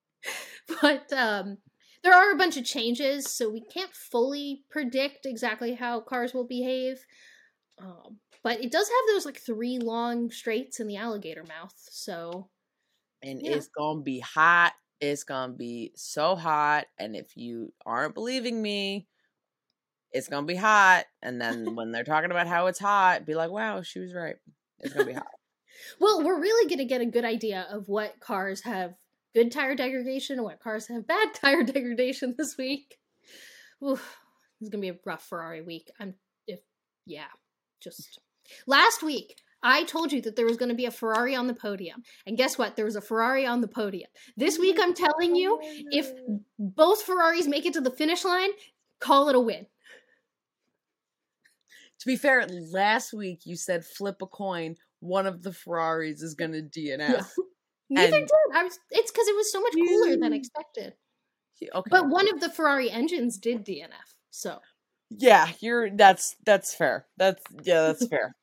[0.80, 1.59] but um
[2.05, 6.46] there are a bunch of changes, so we can't fully predict exactly how cars will
[6.46, 7.07] behave.
[7.78, 12.50] Um, but it does have those like three long straights in the alligator mouth, so
[13.22, 13.46] And Yeah.
[13.46, 14.74] it's gonna be hot.
[15.00, 16.86] It's gonna be so hot.
[16.98, 19.09] And if you aren't believing me,
[20.12, 21.07] it's gonna be hot.
[21.22, 24.36] And then when they're talking about how it's hot, be like, wow, she was right.
[24.78, 25.26] It's gonna be hot.
[26.00, 28.94] well, we're really gonna get a good idea of what cars have
[29.35, 32.99] good tire degradation and what cars have bad tire degradation this week.
[33.85, 34.18] Oof,
[34.61, 35.91] is gonna be a rough Ferrari week.
[35.99, 36.14] I'm
[36.47, 36.61] if
[37.07, 37.24] yeah,
[37.82, 38.18] just
[38.66, 39.37] last week.
[39.66, 42.03] I told you that there was going to be a Ferrari on the podium.
[42.26, 42.76] And guess what?
[42.76, 44.11] There was a Ferrari on the podium.
[44.37, 45.59] This week, I'm telling you,
[45.91, 46.11] if
[46.59, 48.51] both Ferraris make it to the finish line,
[49.01, 49.64] call it a win.
[52.01, 54.76] To be fair, last week you said flip a coin.
[55.01, 57.26] One of the Ferraris is gonna DNF.
[57.91, 58.57] Neither And- did.
[58.57, 58.78] I was.
[58.91, 60.95] It's because it was so much cooler than expected.
[61.62, 64.14] Okay, But one of the Ferrari engines did DNF.
[64.30, 64.59] So
[65.11, 65.91] yeah, you're.
[65.91, 67.07] That's that's fair.
[67.16, 68.35] That's yeah, that's fair.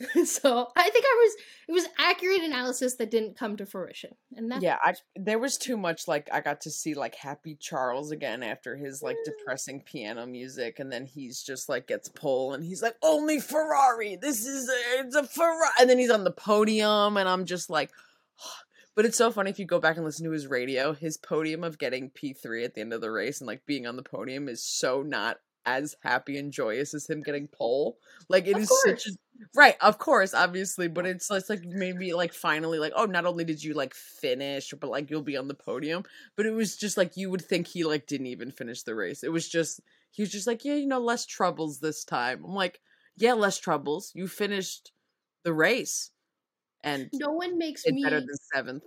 [0.24, 1.36] so I think I was
[1.68, 4.12] it was accurate analysis that didn't come to fruition.
[4.34, 6.08] And that yeah, I there was too much.
[6.08, 10.78] Like I got to see like Happy Charles again after his like depressing piano music,
[10.78, 14.16] and then he's just like gets pulled, and he's like, "Only Ferrari.
[14.16, 17.68] This is a, it's a Ferrari." And then he's on the podium, and I'm just
[17.68, 17.90] like.
[18.96, 21.62] But it's so funny if you go back and listen to his radio, his podium
[21.62, 24.48] of getting P3 at the end of the race and like being on the podium
[24.48, 27.98] is so not as happy and joyous as him getting pole.
[28.28, 29.10] Like it Of is such a
[29.54, 33.44] right, of course, obviously, but it's it's like maybe like finally like oh, not only
[33.44, 36.04] did you like finish, but like you'll be on the podium.
[36.36, 39.22] But it was just like you would think he like didn't even finish the race.
[39.22, 39.80] It was just
[40.10, 42.44] he was just like yeah, you know, less troubles this time.
[42.44, 42.80] I'm like
[43.16, 44.12] yeah, less troubles.
[44.14, 44.92] You finished
[45.44, 46.10] the race,
[46.82, 48.84] and no one makes me better than seventh.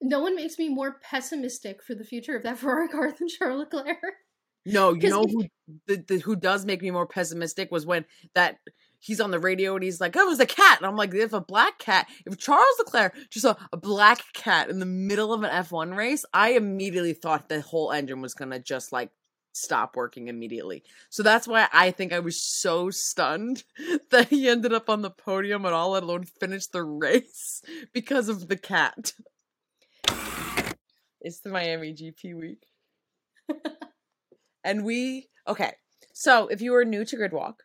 [0.00, 3.66] no one makes me more pessimistic for the future of that Ferrari car than Charles
[3.72, 3.98] Leclerc.
[4.64, 5.46] No, you know who
[5.86, 8.04] the, the who does make me more pessimistic was when
[8.34, 8.58] that
[9.00, 11.12] he's on the radio and he's like, "Oh, it was a cat," and I'm like,
[11.12, 15.32] "If a black cat, if Charles Leclerc just saw a black cat in the middle
[15.32, 19.10] of an F1 race, I immediately thought the whole engine was gonna just like
[19.52, 23.64] stop working immediately." So that's why I think I was so stunned
[24.10, 28.28] that he ended up on the podium and all let alone finish the race because
[28.28, 29.12] of the cat.
[31.20, 32.66] It's the Miami GP week.
[34.64, 35.74] and we okay.
[36.12, 37.62] So if you are new to Grid Walk,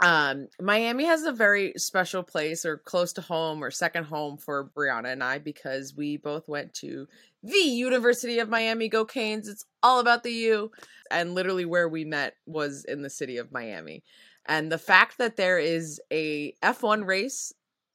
[0.00, 4.70] um, Miami has a very special place or close to home or second home for
[4.76, 7.06] Brianna and I because we both went to
[7.42, 9.48] the University of Miami Go Canes.
[9.48, 10.70] It's all about the U.
[11.10, 14.02] And literally where we met was in the city of Miami.
[14.46, 17.52] And the fact that there is a F1 race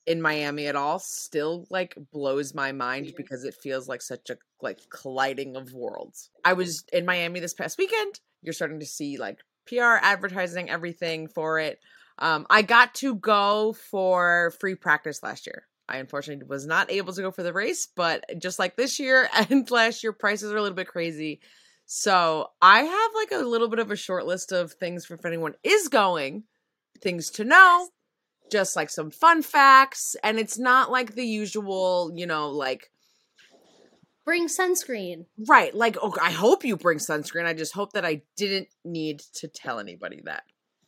[0.08, 4.38] in Miami at all still like blows my mind because it feels like such a
[4.62, 6.32] like colliding of worlds.
[6.44, 8.20] I was in Miami this past weekend.
[8.42, 9.38] You're starting to see like
[9.68, 11.80] PR advertising everything for it.
[12.20, 15.68] Um, I got to go for free practice last year.
[15.90, 19.30] I unfortunately was not able to go for the race, but just like this year
[19.50, 21.42] and last year, prices are a little bit crazy.
[21.86, 25.26] So I have like a little bit of a short list of things for if
[25.26, 26.44] anyone is going,
[27.02, 27.90] things to know,
[28.50, 30.16] just like some fun facts.
[30.24, 32.92] And it's not like the usual, you know, like
[34.24, 35.26] Bring sunscreen.
[35.48, 37.46] right, like oh, I hope you bring sunscreen.
[37.46, 40.44] I just hope that I didn't need to tell anybody that.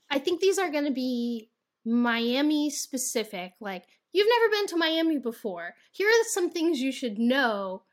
[0.10, 1.50] I think these are going to be
[1.86, 3.54] Miami specific.
[3.60, 5.74] Like, you've never been to Miami before.
[5.92, 7.84] Here are some things you should know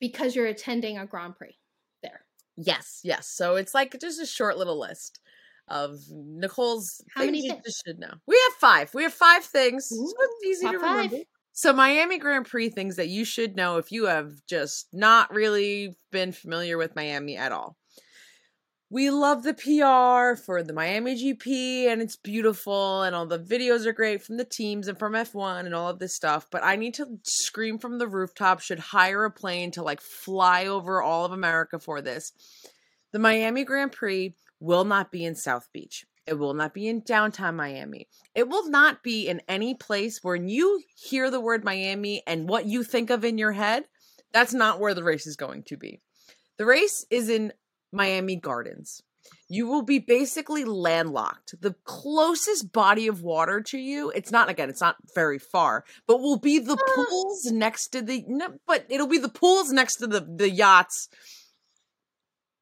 [0.00, 1.56] because you're attending a Grand Prix
[2.02, 2.20] there.
[2.56, 3.28] Yes, yes.
[3.28, 5.18] So it's like just a short little list
[5.66, 8.12] of Nicole's How things many you should know.
[8.26, 8.94] We have five.
[8.94, 9.90] We have five things.
[9.92, 11.12] Ooh, so it's easy to five.
[11.60, 15.96] So Miami Grand Prix things that you should know if you have just not really
[16.12, 17.76] been familiar with Miami at all.
[18.90, 23.86] We love the PR for the Miami GP and it's beautiful and all the videos
[23.86, 26.76] are great from the teams and from F1 and all of this stuff, but I
[26.76, 31.24] need to scream from the rooftop should hire a plane to like fly over all
[31.24, 32.32] of America for this.
[33.10, 36.04] The Miami Grand Prix will not be in South Beach.
[36.28, 38.06] It will not be in downtown Miami.
[38.34, 42.66] It will not be in any place where you hear the word Miami and what
[42.66, 43.84] you think of in your head.
[44.32, 46.02] That's not where the race is going to be.
[46.58, 47.54] The race is in
[47.92, 49.02] Miami Gardens.
[49.48, 51.54] You will be basically landlocked.
[51.62, 56.20] The closest body of water to you, it's not again, it's not very far, but
[56.20, 56.92] will be the Ah.
[56.94, 61.08] pools next to the no, but it'll be the pools next to the the yachts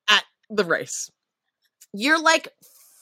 [0.08, 1.10] at the race.
[1.92, 2.48] You're like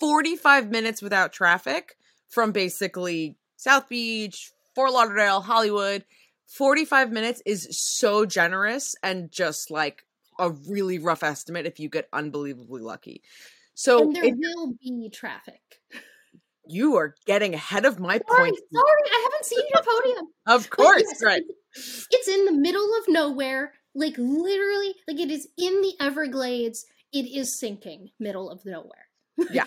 [0.04, 1.96] 45 minutes without traffic
[2.28, 6.04] from basically South Beach, Fort Lauderdale, Hollywood.
[6.46, 10.02] 45 minutes is so generous and just like
[10.38, 13.22] a really rough estimate if you get unbelievably lucky.
[13.72, 15.62] So and there if will be traffic.
[16.68, 18.60] you are getting ahead of my Sorry, point.
[18.74, 20.26] sorry, I haven't seen your podium.
[20.46, 21.42] Of course, yes, right.
[21.74, 26.84] It's, it's in the middle of nowhere, like literally, like it is in the Everglades.
[27.10, 29.08] It is sinking, middle of nowhere.
[29.50, 29.64] Yeah.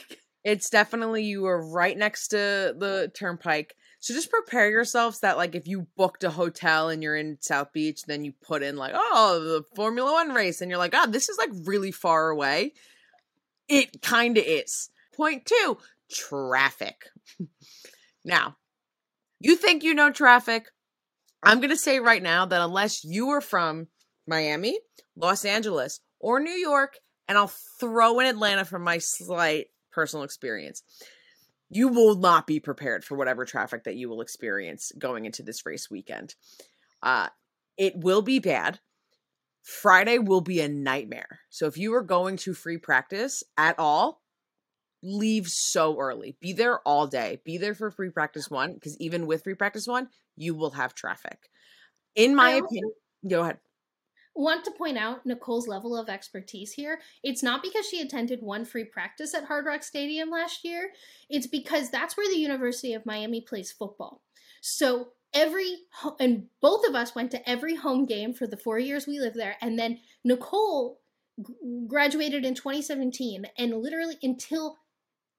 [0.48, 3.76] It's definitely you are right next to the turnpike.
[4.00, 7.74] So just prepare yourselves that like if you booked a hotel and you're in South
[7.74, 11.06] Beach, then you put in like, oh, the Formula One race, and you're like, oh,
[11.06, 12.72] this is like really far away.
[13.68, 14.90] It kind of is.
[15.18, 15.80] Point two,
[16.10, 17.10] traffic.
[18.24, 18.56] now,
[19.42, 20.68] you think you know traffic.
[21.44, 23.90] I'm to say right now that unless you are from
[24.26, 24.80] Miami,
[25.18, 29.66] Los Angeles, or New York, and I'll throw in Atlanta for my slight
[29.98, 30.84] personal experience,
[31.70, 35.66] you will not be prepared for whatever traffic that you will experience going into this
[35.66, 36.36] race weekend.
[37.02, 37.30] Uh,
[37.78, 38.80] it will be bad.
[39.64, 41.40] Friday will be a nightmare.
[41.50, 44.22] So if you are going to free practice at all,
[45.04, 46.38] leave so early.
[46.40, 47.42] Be there all day.
[47.44, 50.94] Be there for free practice one because even with free practice one, you will have
[50.94, 51.50] traffic.
[52.16, 52.92] In my I also- opinion,
[53.28, 53.58] go ahead.
[54.38, 57.00] Want to point out Nicole's level of expertise here.
[57.24, 60.92] It's not because she attended one free practice at Hard Rock Stadium last year.
[61.30, 64.22] It's because that's where the University of Miami plays football.
[64.62, 65.78] So every
[66.20, 69.36] and both of us went to every home game for the 4 years we lived
[69.36, 71.02] there and then Nicole
[71.88, 74.78] graduated in 2017 and literally until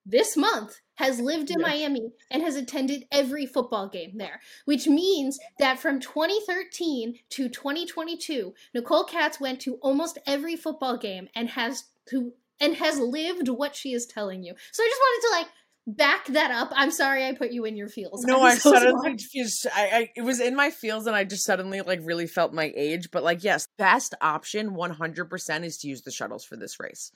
[0.08, 1.66] this month has lived in Yeah.
[1.66, 8.54] Miami and has attended every football game there, which means that from 2013 to 2022,
[8.74, 13.76] Nicole Katz went to almost every football game and has to and has lived what
[13.76, 14.54] she is telling you.
[14.72, 15.48] So I just wanted to like
[15.86, 16.70] back that up.
[16.74, 18.24] I'm sorry I put you in your feels.
[18.24, 21.24] No, I'm I so suddenly just I, I it was in my feels and I
[21.24, 23.10] just suddenly like really felt my age.
[23.10, 27.12] But like, yes, best option 100% is to use the shuttles for this race.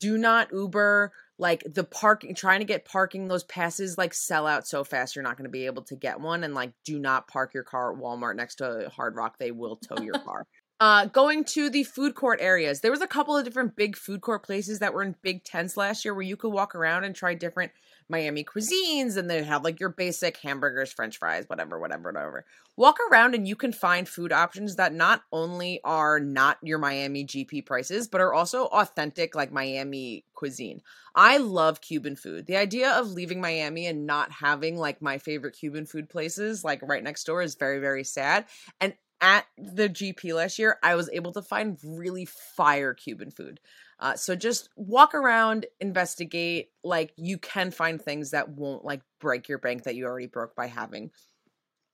[0.00, 1.12] Do not Uber.
[1.38, 5.24] Like the parking, trying to get parking, those passes like sell out so fast you're
[5.24, 6.44] not going to be able to get one.
[6.44, 9.38] And like, do not park your car at Walmart next to Hard Rock.
[9.38, 10.46] They will tow your car.
[10.80, 12.80] Uh, going to the food court areas.
[12.80, 15.76] There was a couple of different big food court places that were in big tents
[15.76, 17.70] last year where you could walk around and try different
[18.08, 22.44] Miami cuisines and they have like your basic hamburgers, french fries, whatever, whatever, whatever.
[22.76, 27.24] Walk around and you can find food options that not only are not your Miami
[27.24, 30.82] GP prices, but are also authentic like Miami cuisine.
[31.14, 32.46] I love Cuban food.
[32.46, 36.80] The idea of leaving Miami and not having like my favorite Cuban food places like
[36.82, 38.46] right next door is very, very sad.
[38.80, 38.94] And
[39.24, 43.58] at the GP last year, I was able to find really fire Cuban food.
[43.98, 46.70] Uh, so just walk around, investigate.
[46.84, 50.54] Like you can find things that won't like break your bank that you already broke
[50.54, 51.10] by having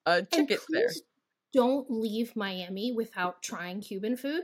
[0.07, 0.91] a ticket there.
[1.53, 4.43] don't leave Miami without trying Cuban food.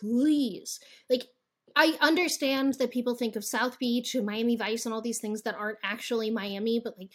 [0.00, 0.80] Please.
[1.08, 1.28] Like,
[1.76, 5.42] I understand that people think of South Beach and Miami Vice and all these things
[5.42, 7.12] that aren't actually Miami, but like,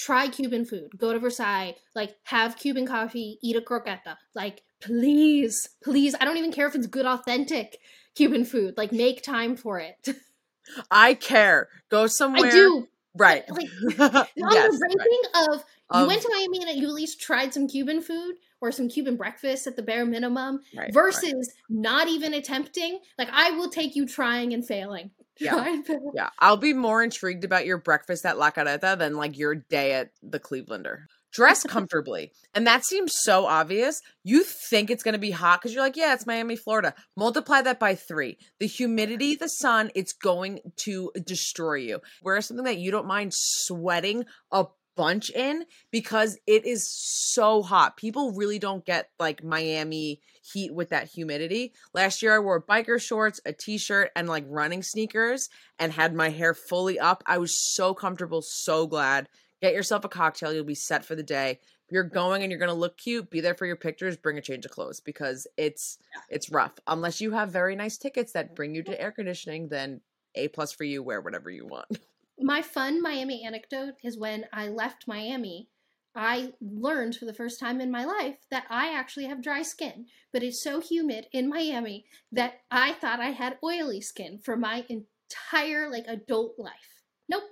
[0.00, 0.90] try Cuban food.
[0.96, 1.74] Go to Versailles.
[1.94, 3.38] Like, have Cuban coffee.
[3.42, 4.16] Eat a croqueta.
[4.34, 6.14] Like, please, please.
[6.20, 7.78] I don't even care if it's good, authentic
[8.14, 8.76] Cuban food.
[8.76, 10.08] Like, make time for it.
[10.90, 11.68] I care.
[11.90, 12.48] Go somewhere.
[12.48, 12.86] I do.
[13.14, 13.44] Right.
[13.50, 13.98] Like, yes.
[13.98, 14.96] on the right.
[14.98, 18.36] ranking of you Of- went to Miami and you at least tried some Cuban food
[18.60, 20.94] or some Cuban breakfast at the bare minimum right, right.
[20.94, 23.00] versus not even attempting.
[23.18, 25.10] Like I will take you trying and failing.
[25.40, 25.52] Yeah.
[25.52, 26.12] Try and fail.
[26.14, 29.92] Yeah, I'll be more intrigued about your breakfast at La Carreta than like your day
[29.94, 31.04] at the Clevelander.
[31.32, 32.32] Dress comfortably.
[32.54, 34.00] and that seems so obvious.
[34.24, 36.94] You think it's going to be hot because you're like, yeah, it's Miami, Florida.
[37.16, 38.36] Multiply that by three.
[38.58, 42.00] The humidity, the sun, it's going to destroy you.
[42.22, 44.66] Wear something that you don't mind sweating a
[44.96, 47.96] bunch in because it is so hot.
[47.96, 50.20] People really don't get like Miami
[50.52, 51.72] heat with that humidity.
[51.94, 56.30] Last year I wore biker shorts, a t-shirt and like running sneakers and had my
[56.30, 57.22] hair fully up.
[57.26, 59.28] I was so comfortable, so glad.
[59.62, 61.60] Get yourself a cocktail, you'll be set for the day.
[61.90, 64.38] If you're going and you're going to look cute, be there for your pictures, bring
[64.38, 66.72] a change of clothes because it's it's rough.
[66.86, 70.00] Unless you have very nice tickets that bring you to air conditioning, then
[70.34, 71.86] A plus for you, wear whatever you want.
[72.40, 75.68] My fun Miami anecdote is when I left Miami,
[76.14, 80.06] I learned for the first time in my life that I actually have dry skin,
[80.32, 84.84] but it's so humid in Miami that I thought I had oily skin for my
[84.88, 87.04] entire like adult life.
[87.28, 87.44] Nope.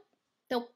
[0.50, 0.72] Nope.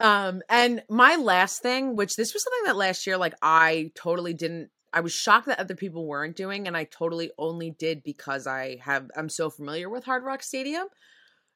[0.00, 4.34] Um, and my last thing, which this was something that last year, like I totally
[4.34, 4.70] didn't.
[4.92, 8.78] I was shocked that other people weren't doing, and I totally only did because I
[8.80, 9.08] have.
[9.16, 10.86] I'm so familiar with Hard Rock Stadium.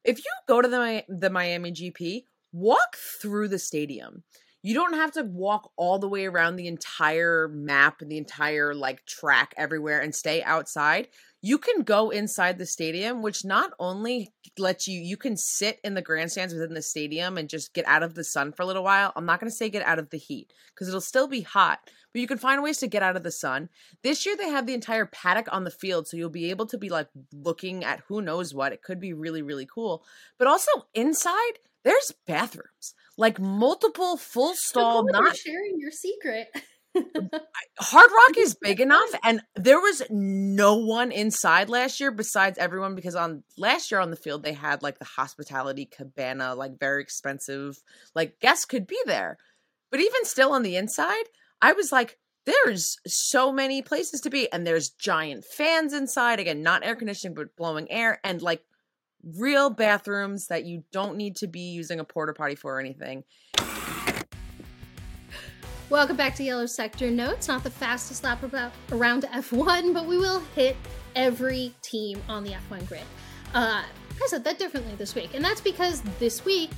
[0.04, 4.22] If you go to the the Miami GP, walk through the stadium.
[4.62, 8.74] You don't have to walk all the way around the entire map and the entire
[8.74, 11.08] like track everywhere and stay outside.
[11.42, 15.92] You can go inside the stadium, which not only lets you you can sit in
[15.92, 18.84] the grandstands within the stadium and just get out of the sun for a little
[18.84, 19.12] while.
[19.16, 21.90] I'm not going to say get out of the heat because it'll still be hot,
[22.14, 23.68] but you can find ways to get out of the sun.
[24.02, 26.78] This year they have the entire paddock on the field, so you'll be able to
[26.78, 28.72] be like looking at who knows what.
[28.72, 30.04] It could be really really cool.
[30.38, 32.94] But also inside there's bathrooms.
[33.18, 36.48] Like multiple full stall, not sharing your secret.
[37.78, 42.94] Hard Rock is big enough, and there was no one inside last year besides everyone
[42.94, 47.02] because on last year on the field they had like the hospitality cabana, like very
[47.02, 47.82] expensive,
[48.14, 49.38] like guests could be there.
[49.90, 51.24] But even still on the inside,
[51.64, 56.38] I was like, there's so many places to be, and there's giant fans inside.
[56.38, 58.62] Again, not air conditioning, but blowing air, and like
[59.38, 63.24] real bathrooms that you don't need to be using a porta potty for or anything.
[65.88, 67.48] Welcome back to Yellow Sector Notes.
[67.48, 68.42] Not the fastest lap
[68.92, 70.76] around F1, but we will hit
[71.16, 73.00] every team on the F1 grid.
[73.54, 73.82] Uh,
[74.22, 76.72] I said that differently this week, and that's because this week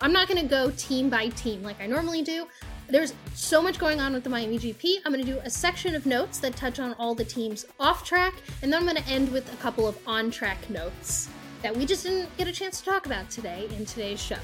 [0.00, 2.46] I'm not going to go team by team like I normally do.
[2.88, 4.98] There's so much going on with the Miami GP.
[5.04, 8.04] I'm going to do a section of notes that touch on all the teams off
[8.04, 11.28] track, and then I'm going to end with a couple of on track notes
[11.62, 14.38] that we just didn't get a chance to talk about today in today's show.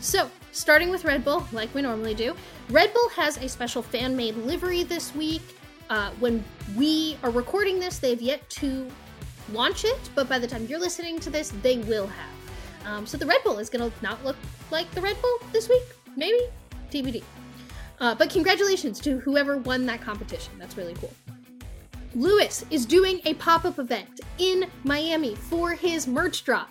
[0.00, 2.34] So, starting with Red Bull, like we normally do,
[2.68, 5.42] Red Bull has a special fan made livery this week.
[5.88, 6.44] Uh, when
[6.76, 8.90] we are recording this, they've yet to
[9.52, 12.35] launch it, but by the time you're listening to this, they will have.
[12.86, 14.36] Um, so, the Red Bull is going to not look
[14.70, 15.82] like the Red Bull this week,
[16.16, 16.40] maybe?
[16.90, 17.22] TBD.
[18.00, 20.52] Uh, but congratulations to whoever won that competition.
[20.58, 21.12] That's really cool.
[22.14, 26.70] Lewis is doing a pop up event in Miami for his merch drop,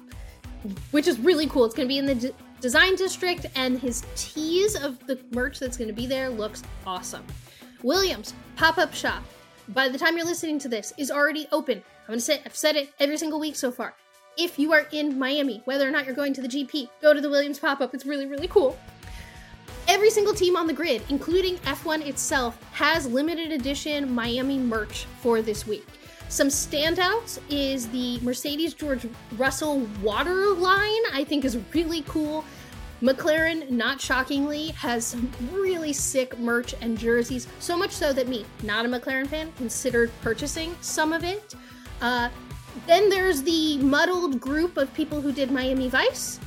[0.91, 1.65] which is really cool.
[1.65, 5.59] It's going to be in the d- design district, and his tease of the merch
[5.59, 7.23] that's going to be there looks awesome.
[7.83, 9.23] Williams pop up shop.
[9.69, 11.77] By the time you're listening to this, is already open.
[11.77, 13.95] I'm going to say I've said it every single week so far.
[14.37, 17.21] If you are in Miami, whether or not you're going to the GP, go to
[17.21, 17.93] the Williams pop up.
[17.93, 18.77] It's really really cool.
[19.87, 25.41] Every single team on the grid, including F1 itself, has limited edition Miami merch for
[25.43, 25.85] this week.
[26.27, 29.07] Some standouts is the Mercedes George
[29.37, 32.43] Russell water line, I think is really cool.
[33.01, 38.43] McLaren, not shockingly, has some really sick merch and jerseys, so much so that me,
[38.63, 41.53] not a McLaren fan, considered purchasing some of it.
[42.01, 42.29] Uh,
[42.87, 46.39] then there's the muddled group of people who did Miami Vice,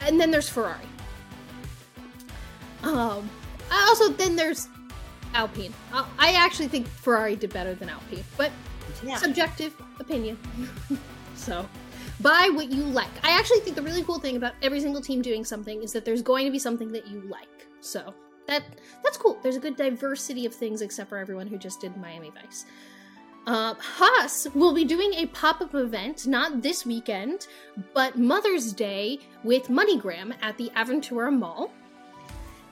[0.00, 0.86] and then there's Ferrari.
[2.82, 3.28] Um,
[3.70, 4.68] also, then there's
[5.34, 5.74] Alpine.
[5.92, 8.50] Uh, I actually think Ferrari did better than Alpine, but
[9.04, 9.16] Yeah.
[9.16, 10.38] subjective opinion.
[11.34, 11.68] so,
[12.20, 13.10] buy what you like.
[13.22, 16.04] I actually think the really cool thing about every single team doing something is that
[16.04, 17.66] there's going to be something that you like.
[17.80, 18.14] So
[18.46, 18.62] that
[19.04, 19.38] that's cool.
[19.42, 22.64] There's a good diversity of things, except for everyone who just did Miami Vice.
[23.46, 27.46] Uh, Haas will be doing a pop up event, not this weekend,
[27.94, 31.70] but Mother's Day with MoneyGram at the Aventura Mall.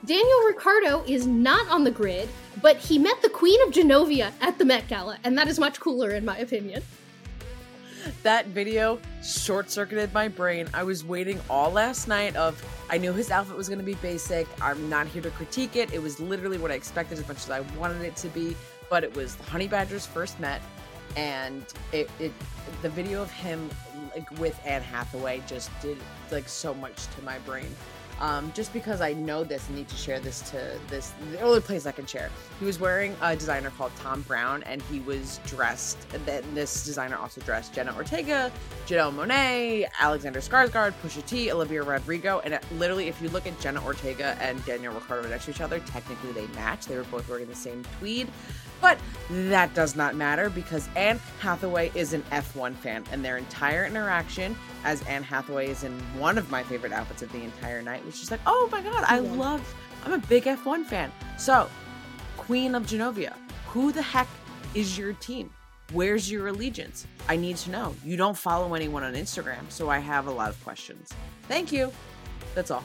[0.05, 2.27] Daniel Ricciardo is not on the grid,
[2.61, 5.79] but he met the Queen of Genovia at the Met Gala, and that is much
[5.79, 6.83] cooler in my opinion.
[8.21, 10.67] That video short circuited my brain.
[10.73, 13.95] I was waiting all last night of I knew his outfit was going to be
[13.95, 14.45] basic.
[14.61, 15.91] I'm not here to critique it.
[15.91, 18.55] It was literally what I expected as much as I wanted it to be,
[18.89, 20.61] but it was the Honey Badgers first met
[21.15, 22.31] and it, it
[22.81, 23.69] the video of him
[24.15, 25.97] like with Anne Hathaway just did
[26.31, 27.67] like so much to my brain.
[28.21, 31.59] Um, just because I know this and need to share this to this the only
[31.59, 32.29] place I can share.
[32.59, 36.07] He was wearing a designer called Thom Browne, and he was dressed.
[36.25, 38.53] Then this designer also dressed Jenna Ortega,
[38.87, 43.59] Janelle Monáe, Alexander Skarsgård, Pusha T, Olivia Rodrigo, and it, literally, if you look at
[43.59, 46.85] Jenna Ortega and Daniel Ricciardo next to each other, technically they match.
[46.85, 48.29] They were both wearing the same tweed,
[48.81, 48.99] but
[49.29, 54.55] that does not matter because Anne Hathaway is an F1 fan, and their entire interaction,
[54.83, 58.19] as Anne Hathaway is in one of my favorite outfits of the entire night, was
[58.19, 61.11] just like, oh my god, I love, I'm a big F1 fan.
[61.37, 61.69] So,
[62.37, 63.33] Queen of Genovia,
[63.67, 64.27] who the heck
[64.73, 65.49] is your team?
[65.93, 67.05] Where's your allegiance?
[67.27, 67.95] I need to know.
[68.03, 71.11] You don't follow anyone on Instagram, so I have a lot of questions.
[71.47, 71.91] Thank you.
[72.55, 72.83] That's all.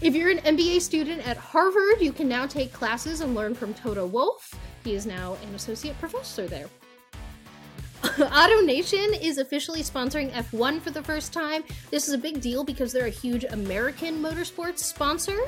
[0.00, 3.72] If you're an MBA student at Harvard, you can now take classes and learn from
[3.74, 4.52] Toto Wolff.
[4.82, 6.68] He is now an associate professor there.
[8.02, 11.64] AutoNation is officially sponsoring F1 for the first time.
[11.90, 15.38] This is a big deal because they're a huge American motorsports sponsor.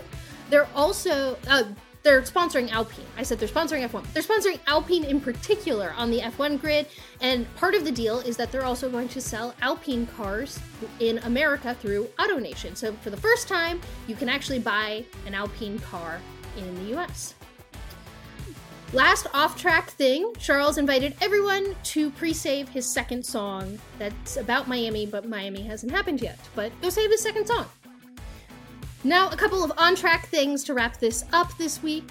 [0.49, 1.65] They're also uh,
[2.07, 3.05] they're sponsoring Alpine.
[3.17, 4.13] I said they're sponsoring F1.
[4.13, 6.87] They're sponsoring Alpine in particular on the F1 grid,
[7.21, 10.61] and part of the deal is that they're also going to sell Alpine cars
[11.01, 12.77] in America through AutoNation.
[12.77, 16.21] So for the first time, you can actually buy an Alpine car
[16.57, 17.35] in the US.
[18.93, 24.69] Last off track thing Charles invited everyone to pre save his second song that's about
[24.69, 26.39] Miami, but Miami hasn't happened yet.
[26.55, 27.67] But go save his second song.
[29.07, 32.11] Now, a couple of on track things to wrap this up this week.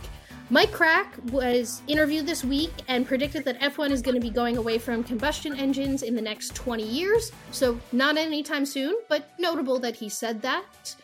[0.50, 4.56] Mike Krack was interviewed this week and predicted that F1 is going to be going
[4.56, 7.34] away from combustion engines in the next 20 years.
[7.52, 10.96] So, not anytime soon, but notable that he said that.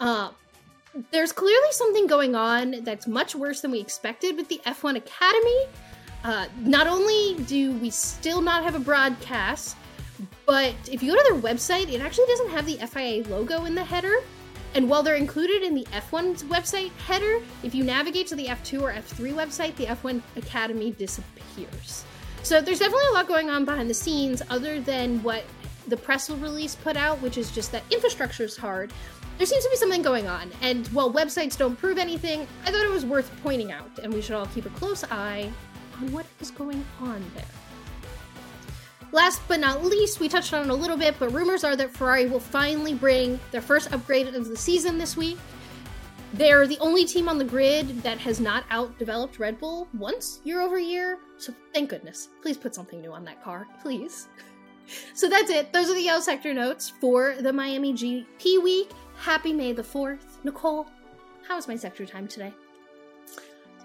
[0.00, 0.30] Uh,
[1.10, 5.66] there's clearly something going on that's much worse than we expected with the F1 Academy.
[6.24, 9.76] Uh, not only do we still not have a broadcast,
[10.46, 13.74] but if you go to their website, it actually doesn't have the FIA logo in
[13.74, 14.22] the header.
[14.74, 18.82] And while they're included in the F1's website header, if you navigate to the F2
[18.82, 22.04] or F3 website, the F1 Academy disappears.
[22.42, 25.44] So there's definitely a lot going on behind the scenes other than what
[25.86, 28.92] the press release put out, which is just that infrastructure is hard.
[29.38, 32.84] There seems to be something going on, and while websites don't prove anything, I thought
[32.84, 35.50] it was worth pointing out, and we should all keep a close eye
[36.00, 37.44] on what is going on there.
[39.12, 41.90] Last but not least, we touched on it a little bit, but rumors are that
[41.90, 45.38] Ferrari will finally bring their first upgrade of the season this week.
[46.34, 50.60] They're the only team on the grid that has not outdeveloped Red Bull once year
[50.60, 52.28] over year, so thank goodness.
[52.42, 54.28] Please put something new on that car, please.
[55.14, 55.72] So that's it.
[55.72, 58.90] Those are the yellow sector notes for the Miami GP week.
[59.16, 60.44] Happy May the 4th.
[60.44, 60.86] Nicole,
[61.48, 62.52] how was my sector time today?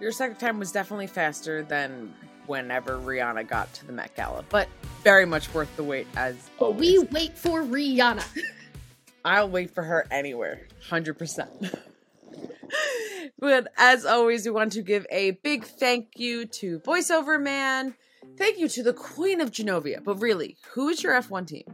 [0.02, 2.14] Your sector time was definitely faster than
[2.50, 4.68] whenever Rihanna got to the Met Gala, but
[5.04, 6.80] very much worth the wait as always.
[6.80, 8.26] We wait for Rihanna.
[9.26, 10.68] I'll wait for her anywhere.
[10.90, 11.80] 100%.
[13.40, 17.94] but as always, we want to give a big thank you to Voiceover Man.
[18.38, 20.04] Thank you to the Queen of Genovia.
[20.04, 21.66] But really, who is your F1 team?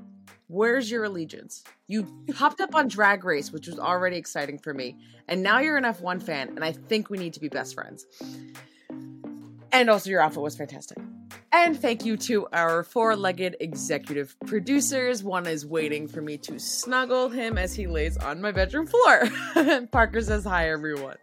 [0.47, 1.63] Where's your allegiance?
[1.87, 4.97] You hopped up on Drag Race, which was already exciting for me,
[5.27, 8.05] and now you're an F1 fan, and I think we need to be best friends.
[9.75, 10.97] And also, your outfit was fantastic.
[11.51, 15.21] And thank you to our four legged executive producers.
[15.21, 19.27] One is waiting for me to snuggle him as he lays on my bedroom floor.
[19.91, 21.17] Parker says, Hi, everyone.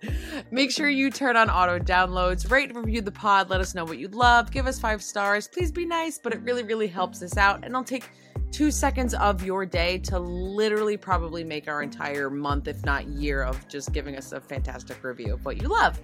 [0.50, 3.86] Make sure you turn on auto downloads, rate and review the pod, let us know
[3.86, 5.48] what you love, give us five stars.
[5.48, 7.64] Please be nice, but it really, really helps us out.
[7.64, 8.10] And I'll take
[8.52, 13.42] two seconds of your day to literally probably make our entire month, if not year,
[13.42, 15.98] of just giving us a fantastic review of what you love.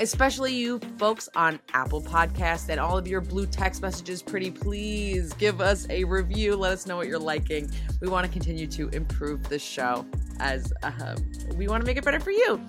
[0.00, 4.20] Especially you folks on Apple Podcasts and all of your blue text messages.
[4.20, 6.56] Pretty please give us a review.
[6.56, 7.70] Let us know what you're liking.
[8.00, 10.04] We want to continue to improve the show
[10.40, 11.16] as uh,
[11.54, 12.60] we want to make it better for you.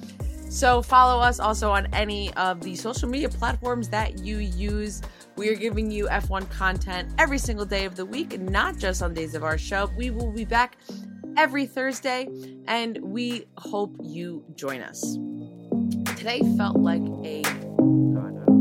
[0.49, 5.01] So follow us also on any of the social media platforms that you use
[5.35, 9.13] We are giving you F1 content every single day of the week, not just on
[9.13, 9.89] days of our show.
[9.97, 10.77] We will be back
[11.35, 12.27] every Thursday,
[12.67, 15.17] and we hope you join us.
[16.15, 17.41] Today felt like a.
[17.79, 18.52] Oh, no.